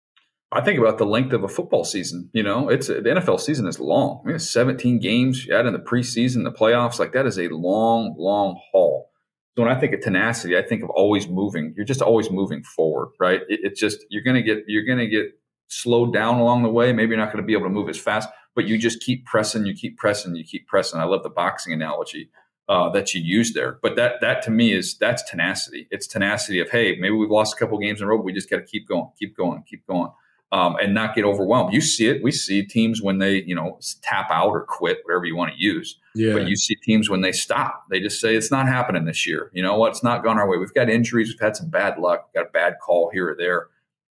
I 0.53 0.61
think 0.61 0.79
about 0.79 0.99
the 0.99 1.07
length 1.07 1.33
of 1.33 1.43
a 1.43 1.49
football 1.49 1.85
season. 1.85 2.31
You 2.33 2.43
know, 2.43 2.69
it's 2.69 2.87
the 2.87 2.95
NFL 2.95 3.41
season 3.41 3.67
is 3.67 3.81
long. 3.81 4.21
I 4.23 4.27
mean, 4.29 4.37
it's 4.37 4.49
17 4.51 5.01
games. 5.01 5.45
You 5.45 5.57
add 5.57 5.67
in 5.67 5.73
the 5.73 5.79
preseason, 5.81 6.45
the 6.45 6.53
playoffs. 6.53 6.99
Like 6.99 7.13
that 7.13 7.27
is 7.27 7.39
a 7.39 7.49
long, 7.49 8.15
long 8.17 8.61
haul. 8.71 9.11
So 9.57 9.65
when 9.65 9.73
I 9.73 9.81
think 9.81 9.95
of 9.95 10.01
tenacity, 10.01 10.57
I 10.57 10.63
think 10.63 10.85
of 10.85 10.91
always 10.91 11.29
moving. 11.29 11.75
You're 11.77 11.87
just 11.87 12.03
always 12.03 12.31
moving 12.31 12.63
forward, 12.63 13.09
right? 13.19 13.41
It, 13.49 13.61
it's 13.65 13.81
just 13.81 14.05
you're 14.09 14.23
gonna 14.23 14.43
get 14.43 14.65
you're 14.69 14.85
gonna 14.85 15.09
get 15.09 15.33
slowed 15.69 16.13
down 16.13 16.39
along 16.39 16.63
the 16.63 16.69
way. 16.69 16.93
Maybe 16.93 17.17
you're 17.17 17.25
not 17.25 17.35
to 17.35 17.43
be 17.43 17.55
able 17.55 17.65
to 17.65 17.71
move 17.71 17.89
as 17.89 17.99
fast, 17.99 18.29
but 18.55 18.67
you 18.67 18.79
just 18.79 19.01
keep 19.01 19.27
pressing, 19.27 19.67
you 19.67 19.75
keep 19.75 19.99
pressing, 19.99 20.37
you 20.37 20.45
keep 20.45 20.69
pressing. 20.69 21.01
I 21.01 21.05
love 21.05 21.25
the 21.25 21.31
boxing 21.31 21.73
analogy 21.73 22.31
uh, 22.69 22.91
that 22.91 23.15
you 23.15 23.21
use 23.21 23.53
there. 23.53 23.79
But 23.83 23.97
that 23.97 24.21
that 24.21 24.43
to 24.43 24.53
me 24.53 24.73
is 24.73 24.97
that's 24.97 25.29
tenacity. 25.29 25.89
It's 25.91 26.07
tenacity 26.07 26.61
of 26.61 26.71
hey, 26.71 26.97
maybe 27.01 27.17
we've 27.17 27.31
lost 27.31 27.55
a 27.55 27.59
couple 27.59 27.79
games 27.79 28.01
in 28.01 28.07
a 28.07 28.11
row, 28.11 28.19
but 28.19 28.25
we 28.25 28.33
just 28.33 28.49
got 28.49 28.59
to 28.59 28.65
keep 28.65 28.87
going, 28.87 29.09
keep 29.19 29.37
going, 29.37 29.65
keep 29.69 29.85
going 29.89 30.11
um, 30.53 30.77
and 30.81 30.95
not 30.95 31.15
get 31.15 31.25
overwhelmed. 31.25 31.73
You 31.73 31.81
see 31.81 32.07
it. 32.07 32.23
We 32.23 32.31
see 32.31 32.63
teams 32.63 33.03
when 33.03 33.19
they, 33.19 33.43
you 33.43 33.55
know, 33.55 33.79
tap 34.03 34.31
out 34.31 34.51
or 34.51 34.65
quit, 34.65 34.99
whatever 35.05 35.25
you 35.25 35.37
want 35.37 35.53
to 35.53 35.59
use. 35.59 35.99
Yeah. 36.15 36.35
But 36.35 36.49
you 36.49 36.57
see 36.57 36.77
teams 36.77 37.11
when 37.11 37.21
they 37.21 37.33
stop. 37.33 37.85
They 37.91 38.01
just 38.01 38.21
say 38.21 38.37
it's 38.37 38.51
not 38.51 38.69
happening 38.69 39.05
this 39.05 39.27
year. 39.27 39.51
You 39.53 39.63
know 39.63 39.77
what? 39.77 39.91
It's 39.91 40.05
not 40.05 40.23
gone 40.23 40.39
our 40.39 40.49
way. 40.49 40.57
We've 40.57 40.73
got 40.73 40.89
injuries. 40.89 41.29
We've 41.29 41.41
had 41.41 41.57
some 41.57 41.69
bad 41.69 41.99
luck. 41.99 42.29
We've 42.29 42.43
got 42.43 42.49
a 42.49 42.53
bad 42.53 42.77
call 42.81 43.11
here 43.13 43.31
or 43.31 43.37
there. 43.37 43.69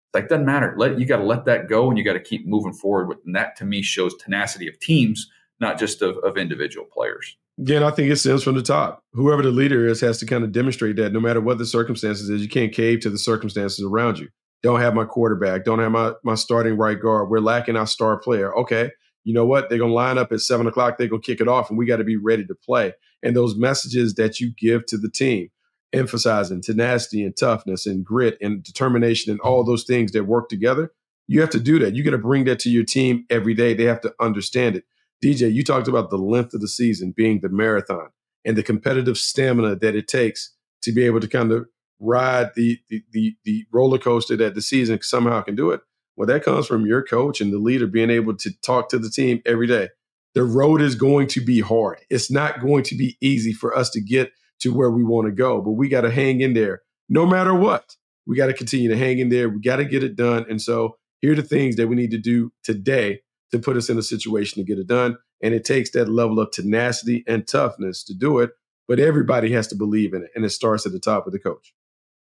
It's 0.08 0.14
Like 0.14 0.28
doesn't 0.28 0.46
matter. 0.46 0.74
Let 0.76 1.00
you 1.00 1.06
got 1.06 1.18
to 1.18 1.24
let 1.24 1.46
that 1.46 1.68
go, 1.68 1.88
and 1.88 1.98
you 1.98 2.04
got 2.04 2.12
to 2.12 2.20
keep 2.20 2.46
moving 2.46 2.74
forward. 2.74 3.08
With 3.08 3.18
and 3.24 3.34
that 3.34 3.56
to 3.56 3.64
me 3.64 3.82
shows 3.82 4.14
tenacity 4.16 4.68
of 4.68 4.78
teams, 4.78 5.30
not 5.58 5.78
just 5.78 6.02
of, 6.02 6.18
of 6.18 6.36
individual 6.36 6.86
players. 6.86 7.36
Again, 7.58 7.82
I 7.82 7.90
think 7.90 8.10
it 8.10 8.16
stems 8.16 8.42
from 8.42 8.54
the 8.54 8.62
top. 8.62 9.02
Whoever 9.14 9.42
the 9.42 9.50
leader 9.50 9.86
is 9.86 10.02
has 10.02 10.18
to 10.18 10.26
kind 10.26 10.44
of 10.44 10.52
demonstrate 10.52 10.96
that 10.96 11.14
no 11.14 11.20
matter 11.20 11.40
what 11.40 11.56
the 11.56 11.64
circumstances 11.64 12.28
is, 12.28 12.42
you 12.42 12.48
can't 12.48 12.72
cave 12.72 13.00
to 13.00 13.10
the 13.10 13.18
circumstances 13.18 13.82
around 13.82 14.18
you. 14.18 14.28
Don't 14.62 14.80
have 14.80 14.94
my 14.94 15.04
quarterback. 15.04 15.64
Don't 15.64 15.78
have 15.78 15.92
my, 15.92 16.12
my 16.24 16.34
starting 16.34 16.76
right 16.76 17.00
guard. 17.00 17.28
We're 17.28 17.40
lacking 17.40 17.76
our 17.76 17.86
star 17.86 18.18
player. 18.18 18.56
Okay. 18.56 18.90
You 19.24 19.34
know 19.34 19.44
what? 19.46 19.68
They're 19.68 19.78
to 19.78 19.86
line 19.86 20.18
up 20.18 20.32
at 20.32 20.40
seven 20.40 20.66
o'clock. 20.66 20.98
They're 20.98 21.08
to 21.08 21.18
kick 21.18 21.40
it 21.40 21.48
off, 21.48 21.68
and 21.68 21.78
we 21.78 21.84
got 21.84 21.96
to 21.96 22.04
be 22.04 22.16
ready 22.16 22.46
to 22.46 22.54
play. 22.54 22.94
And 23.22 23.34
those 23.34 23.56
messages 23.56 24.14
that 24.14 24.38
you 24.40 24.52
give 24.56 24.86
to 24.86 24.96
the 24.96 25.10
team, 25.10 25.48
emphasizing 25.92 26.62
tenacity 26.62 27.24
and 27.24 27.36
toughness 27.36 27.86
and 27.86 28.04
grit 28.04 28.38
and 28.40 28.62
determination 28.62 29.32
and 29.32 29.40
all 29.40 29.64
those 29.64 29.84
things 29.84 30.12
that 30.12 30.24
work 30.24 30.48
together, 30.48 30.92
you 31.26 31.40
have 31.40 31.50
to 31.50 31.60
do 31.60 31.78
that. 31.80 31.94
You 31.94 32.04
got 32.04 32.12
to 32.12 32.18
bring 32.18 32.44
that 32.44 32.60
to 32.60 32.70
your 32.70 32.84
team 32.84 33.26
every 33.28 33.54
day. 33.54 33.74
They 33.74 33.84
have 33.84 34.00
to 34.02 34.14
understand 34.20 34.76
it. 34.76 34.84
DJ, 35.24 35.52
you 35.52 35.64
talked 35.64 35.88
about 35.88 36.10
the 36.10 36.18
length 36.18 36.54
of 36.54 36.60
the 36.60 36.68
season 36.68 37.12
being 37.16 37.40
the 37.40 37.48
marathon 37.48 38.10
and 38.44 38.56
the 38.56 38.62
competitive 38.62 39.18
stamina 39.18 39.76
that 39.76 39.96
it 39.96 40.06
takes 40.06 40.54
to 40.82 40.92
be 40.92 41.04
able 41.04 41.20
to 41.20 41.28
kind 41.28 41.50
of 41.50 41.66
ride 42.00 42.50
the, 42.54 42.78
the 42.88 43.02
the 43.12 43.36
the, 43.44 43.66
roller 43.72 43.98
coaster 43.98 44.36
that 44.36 44.54
the 44.54 44.62
season 44.62 45.00
somehow 45.02 45.42
can 45.42 45.54
do 45.54 45.70
it. 45.70 45.80
Well, 46.16 46.26
that 46.26 46.44
comes 46.44 46.66
from 46.66 46.86
your 46.86 47.02
coach 47.02 47.40
and 47.40 47.52
the 47.52 47.58
leader 47.58 47.86
being 47.86 48.10
able 48.10 48.36
to 48.36 48.50
talk 48.62 48.88
to 48.90 48.98
the 48.98 49.10
team 49.10 49.42
every 49.44 49.66
day. 49.66 49.88
The 50.34 50.44
road 50.44 50.80
is 50.82 50.94
going 50.94 51.28
to 51.28 51.44
be 51.44 51.60
hard. 51.60 51.98
It's 52.10 52.30
not 52.30 52.60
going 52.60 52.84
to 52.84 52.96
be 52.96 53.16
easy 53.20 53.52
for 53.52 53.76
us 53.76 53.90
to 53.90 54.00
get 54.00 54.32
to 54.60 54.72
where 54.72 54.90
we 54.90 55.04
want 55.04 55.26
to 55.26 55.32
go, 55.32 55.60
but 55.60 55.72
we 55.72 55.88
got 55.88 56.02
to 56.02 56.10
hang 56.10 56.40
in 56.40 56.54
there 56.54 56.82
no 57.08 57.26
matter 57.26 57.54
what. 57.54 57.96
We 58.26 58.36
got 58.36 58.46
to 58.46 58.54
continue 58.54 58.88
to 58.88 58.96
hang 58.96 59.18
in 59.18 59.28
there. 59.28 59.48
We 59.48 59.60
got 59.60 59.76
to 59.76 59.84
get 59.84 60.02
it 60.02 60.16
done. 60.16 60.46
And 60.48 60.60
so 60.60 60.96
here 61.20 61.32
are 61.32 61.36
the 61.36 61.42
things 61.42 61.76
that 61.76 61.88
we 61.88 61.96
need 61.96 62.10
to 62.10 62.18
do 62.18 62.52
today 62.64 63.20
to 63.52 63.58
put 63.58 63.76
us 63.76 63.88
in 63.88 63.98
a 63.98 64.02
situation 64.02 64.60
to 64.60 64.66
get 64.66 64.78
it 64.78 64.86
done. 64.86 65.16
And 65.42 65.54
it 65.54 65.64
takes 65.64 65.90
that 65.90 66.08
level 66.08 66.40
of 66.40 66.50
tenacity 66.50 67.22
and 67.26 67.46
toughness 67.46 68.02
to 68.04 68.14
do 68.14 68.38
it. 68.40 68.50
But 68.88 69.00
everybody 69.00 69.52
has 69.52 69.66
to 69.68 69.74
believe 69.74 70.14
in 70.14 70.22
it. 70.22 70.30
And 70.34 70.44
it 70.44 70.50
starts 70.50 70.86
at 70.86 70.92
the 70.92 71.00
top 71.00 71.26
of 71.26 71.32
the 71.32 71.38
coach. 71.38 71.74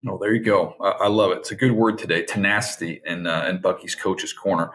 Oh, 0.08 0.18
there 0.20 0.34
you 0.34 0.44
go. 0.44 0.76
I, 0.80 1.08
love 1.08 1.32
it. 1.32 1.40
It's 1.40 1.52
a 1.52 1.56
good 1.56 1.72
word 1.72 1.98
today, 1.98 2.24
tenacity 2.24 3.02
in, 3.06 3.26
uh, 3.26 3.48
in 3.50 3.60
Bucky's 3.60 3.96
coach's 3.96 4.34
corner. 4.34 4.72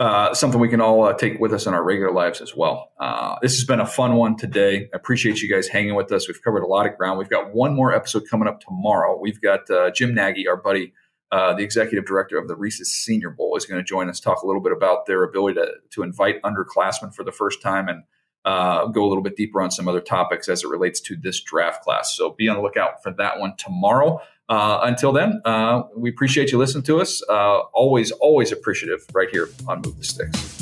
Uh, 0.00 0.34
something 0.34 0.58
we 0.60 0.68
can 0.68 0.80
all 0.80 1.04
uh, 1.04 1.12
take 1.12 1.38
with 1.38 1.52
us 1.52 1.66
in 1.66 1.74
our 1.74 1.84
regular 1.84 2.10
lives 2.12 2.40
as 2.40 2.56
well. 2.56 2.90
Uh, 2.98 3.36
this 3.40 3.54
has 3.54 3.64
been 3.64 3.78
a 3.78 3.86
fun 3.86 4.16
one 4.16 4.36
today. 4.36 4.88
I 4.92 4.96
appreciate 4.96 5.40
you 5.40 5.48
guys 5.48 5.68
hanging 5.68 5.94
with 5.94 6.10
us. 6.10 6.26
We've 6.26 6.42
covered 6.42 6.64
a 6.64 6.66
lot 6.66 6.86
of 6.86 6.96
ground. 6.96 7.18
We've 7.18 7.28
got 7.28 7.54
one 7.54 7.76
more 7.76 7.94
episode 7.94 8.24
coming 8.28 8.48
up 8.48 8.60
tomorrow. 8.60 9.16
We've 9.16 9.40
got 9.40 9.70
uh, 9.70 9.92
Jim 9.92 10.12
Nagy, 10.12 10.48
our 10.48 10.56
buddy, 10.56 10.92
uh, 11.30 11.54
the 11.54 11.62
executive 11.62 12.04
director 12.04 12.36
of 12.36 12.48
the 12.48 12.56
Reese's 12.56 12.92
Senior 12.92 13.30
Bowl, 13.30 13.56
is 13.56 13.64
going 13.64 13.78
to 13.78 13.84
join 13.84 14.08
us, 14.08 14.18
talk 14.18 14.42
a 14.42 14.46
little 14.46 14.62
bit 14.62 14.72
about 14.72 15.06
their 15.06 15.22
ability 15.22 15.54
to, 15.60 15.74
to 15.90 16.02
invite 16.02 16.42
underclassmen 16.42 17.14
for 17.14 17.22
the 17.22 17.30
first 17.30 17.62
time 17.62 17.88
and 17.88 18.02
uh, 18.44 18.86
go 18.86 19.04
a 19.04 19.08
little 19.08 19.22
bit 19.22 19.36
deeper 19.36 19.60
on 19.60 19.70
some 19.70 19.88
other 19.88 20.00
topics 20.00 20.48
as 20.48 20.64
it 20.64 20.68
relates 20.68 21.00
to 21.00 21.16
this 21.16 21.40
draft 21.40 21.82
class. 21.82 22.16
So 22.16 22.30
be 22.30 22.48
on 22.48 22.56
the 22.56 22.62
lookout 22.62 23.02
for 23.02 23.12
that 23.12 23.38
one 23.38 23.54
tomorrow. 23.56 24.20
Uh, 24.48 24.80
until 24.82 25.12
then, 25.12 25.40
uh, 25.44 25.82
we 25.96 26.10
appreciate 26.10 26.52
you 26.52 26.58
listening 26.58 26.84
to 26.84 27.00
us. 27.00 27.22
Uh, 27.28 27.60
always, 27.72 28.10
always 28.12 28.52
appreciative 28.52 29.06
right 29.12 29.30
here 29.30 29.48
on 29.68 29.80
Move 29.82 29.96
the 29.96 30.04
Sticks. 30.04 30.61